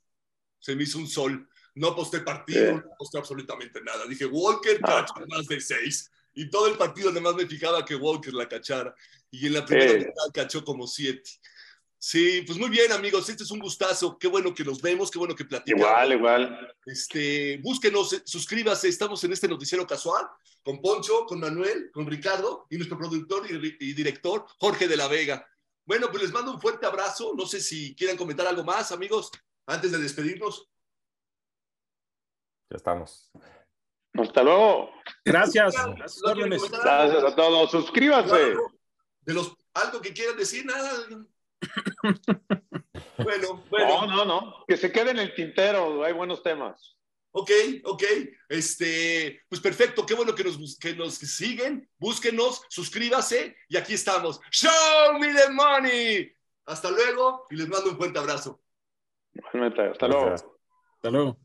Se 0.58 0.74
me 0.76 0.82
hizo 0.82 0.98
un 0.98 1.08
sol. 1.08 1.48
No 1.74 1.88
aposté 1.88 2.20
partido, 2.20 2.72
no 2.72 2.92
aposté 2.94 3.18
absolutamente 3.18 3.80
nada. 3.82 4.06
Dije, 4.06 4.26
Walker 4.26 4.78
Ah. 4.82 5.06
cacha 5.06 5.24
más 5.28 5.46
de 5.46 5.60
seis. 5.60 6.10
Y 6.34 6.48
todo 6.50 6.66
el 6.68 6.76
partido 6.76 7.10
además 7.10 7.34
me 7.34 7.46
fijaba 7.46 7.84
que 7.84 7.94
Walker 7.96 8.32
la 8.34 8.48
cachara. 8.48 8.94
Y 9.30 9.46
en 9.46 9.54
la 9.54 9.64
primera 9.64 9.94
mitad 9.94 10.32
cachó 10.34 10.64
como 10.64 10.86
siete. 10.86 11.30
Sí, 12.02 12.40
pues 12.46 12.58
muy 12.58 12.70
bien, 12.70 12.90
amigos. 12.92 13.28
Este 13.28 13.42
es 13.42 13.50
un 13.50 13.58
gustazo. 13.58 14.18
Qué 14.18 14.26
bueno 14.26 14.54
que 14.54 14.64
nos 14.64 14.80
vemos, 14.80 15.10
qué 15.10 15.18
bueno 15.18 15.34
que 15.36 15.44
platicamos. 15.44 15.86
Igual, 15.86 16.12
igual. 16.14 16.74
Este, 16.86 17.58
búsquenos, 17.58 18.14
eh, 18.14 18.22
suscríbase. 18.24 18.88
Estamos 18.88 19.22
en 19.22 19.34
este 19.34 19.46
noticiero 19.46 19.86
casual 19.86 20.26
con 20.62 20.80
Poncho, 20.80 21.26
con 21.26 21.40
Manuel, 21.40 21.90
con 21.92 22.06
Ricardo 22.06 22.66
y 22.70 22.78
nuestro 22.78 22.96
productor 22.96 23.46
y, 23.50 23.76
y 23.80 23.92
director 23.92 24.46
Jorge 24.58 24.88
de 24.88 24.96
la 24.96 25.08
Vega. 25.08 25.46
Bueno, 25.84 26.08
pues 26.10 26.22
les 26.22 26.32
mando 26.32 26.52
un 26.54 26.60
fuerte 26.60 26.86
abrazo. 26.86 27.34
No 27.36 27.44
sé 27.44 27.60
si 27.60 27.94
quieran 27.94 28.16
comentar 28.16 28.46
algo 28.46 28.64
más, 28.64 28.92
amigos, 28.92 29.30
antes 29.66 29.92
de 29.92 29.98
despedirnos. 29.98 30.70
Ya 32.70 32.76
estamos. 32.78 33.30
Hasta 34.14 34.42
luego. 34.42 34.90
Gracias. 35.22 35.74
Claro, 35.74 36.02
a 36.02 36.08
sus 36.08 36.22
¿no 36.22 36.32
quieren 36.32 36.44
órdenes. 36.44 36.62
comentar 36.62 36.88
algo? 36.88 37.12
Gracias 37.12 37.32
a 37.32 37.36
todos. 37.36 37.70
Suscríbanse. 37.70 38.34
Algo 38.34 38.72
De 39.20 39.34
los, 39.34 39.52
algo 39.74 40.00
que 40.00 40.14
quieran 40.14 40.38
decir, 40.38 40.64
nada. 40.64 40.90
bueno, 43.18 43.64
bueno. 43.70 44.06
No, 44.06 44.06
no, 44.06 44.24
no. 44.24 44.64
Que 44.66 44.76
se 44.76 44.90
quede 44.90 45.10
en 45.10 45.18
el 45.18 45.34
tintero. 45.34 46.04
Hay 46.04 46.12
buenos 46.12 46.42
temas. 46.42 46.96
Ok, 47.32 47.50
ok. 47.84 48.02
Este, 48.48 49.42
pues 49.48 49.60
perfecto, 49.60 50.04
qué 50.04 50.14
bueno 50.14 50.34
que 50.34 50.44
nos, 50.44 50.78
que 50.78 50.94
nos 50.94 51.14
siguen. 51.14 51.88
Búsquenos, 51.98 52.62
suscríbase 52.68 53.56
y 53.68 53.76
aquí 53.76 53.94
estamos. 53.94 54.40
Show 54.50 55.18
me 55.20 55.32
the 55.32 55.50
money. 55.50 56.32
Hasta 56.66 56.90
luego 56.90 57.46
y 57.50 57.56
les 57.56 57.68
mando 57.68 57.90
un 57.90 57.96
fuerte 57.96 58.18
abrazo. 58.18 58.60
Hasta 59.36 60.08
luego. 60.08 60.34
Hasta 60.34 61.10
luego. 61.10 61.36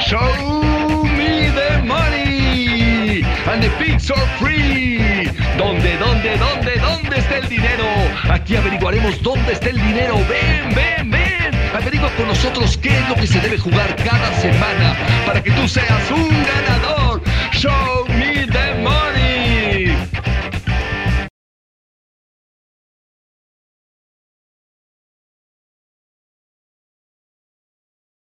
Show 0.00 1.02
me 1.16 1.50
the 1.52 1.82
money 1.84 3.22
and 3.46 3.62
the 3.62 3.70
pigs 3.78 4.10
are 4.10 4.26
free. 4.38 5.17
¿Dónde, 5.58 5.96
dónde, 5.98 6.36
dónde, 6.38 6.78
dónde 6.78 7.18
está 7.18 7.38
el 7.38 7.48
dinero? 7.48 7.84
Aquí 8.30 8.54
averiguaremos 8.54 9.20
dónde 9.22 9.52
está 9.54 9.70
el 9.70 9.76
dinero. 9.76 10.14
Ven, 10.28 10.72
ven, 10.72 11.10
ven. 11.10 11.74
Averigua 11.74 12.10
con 12.16 12.28
nosotros 12.28 12.78
qué 12.78 12.96
es 12.96 13.08
lo 13.08 13.16
que 13.16 13.26
se 13.26 13.40
debe 13.40 13.58
jugar 13.58 13.96
cada 13.96 14.32
semana 14.40 14.96
para 15.26 15.42
que 15.42 15.50
tú 15.50 15.68
seas 15.68 16.10
un 16.12 16.28
ganador. 16.44 17.20
Show 17.52 17.97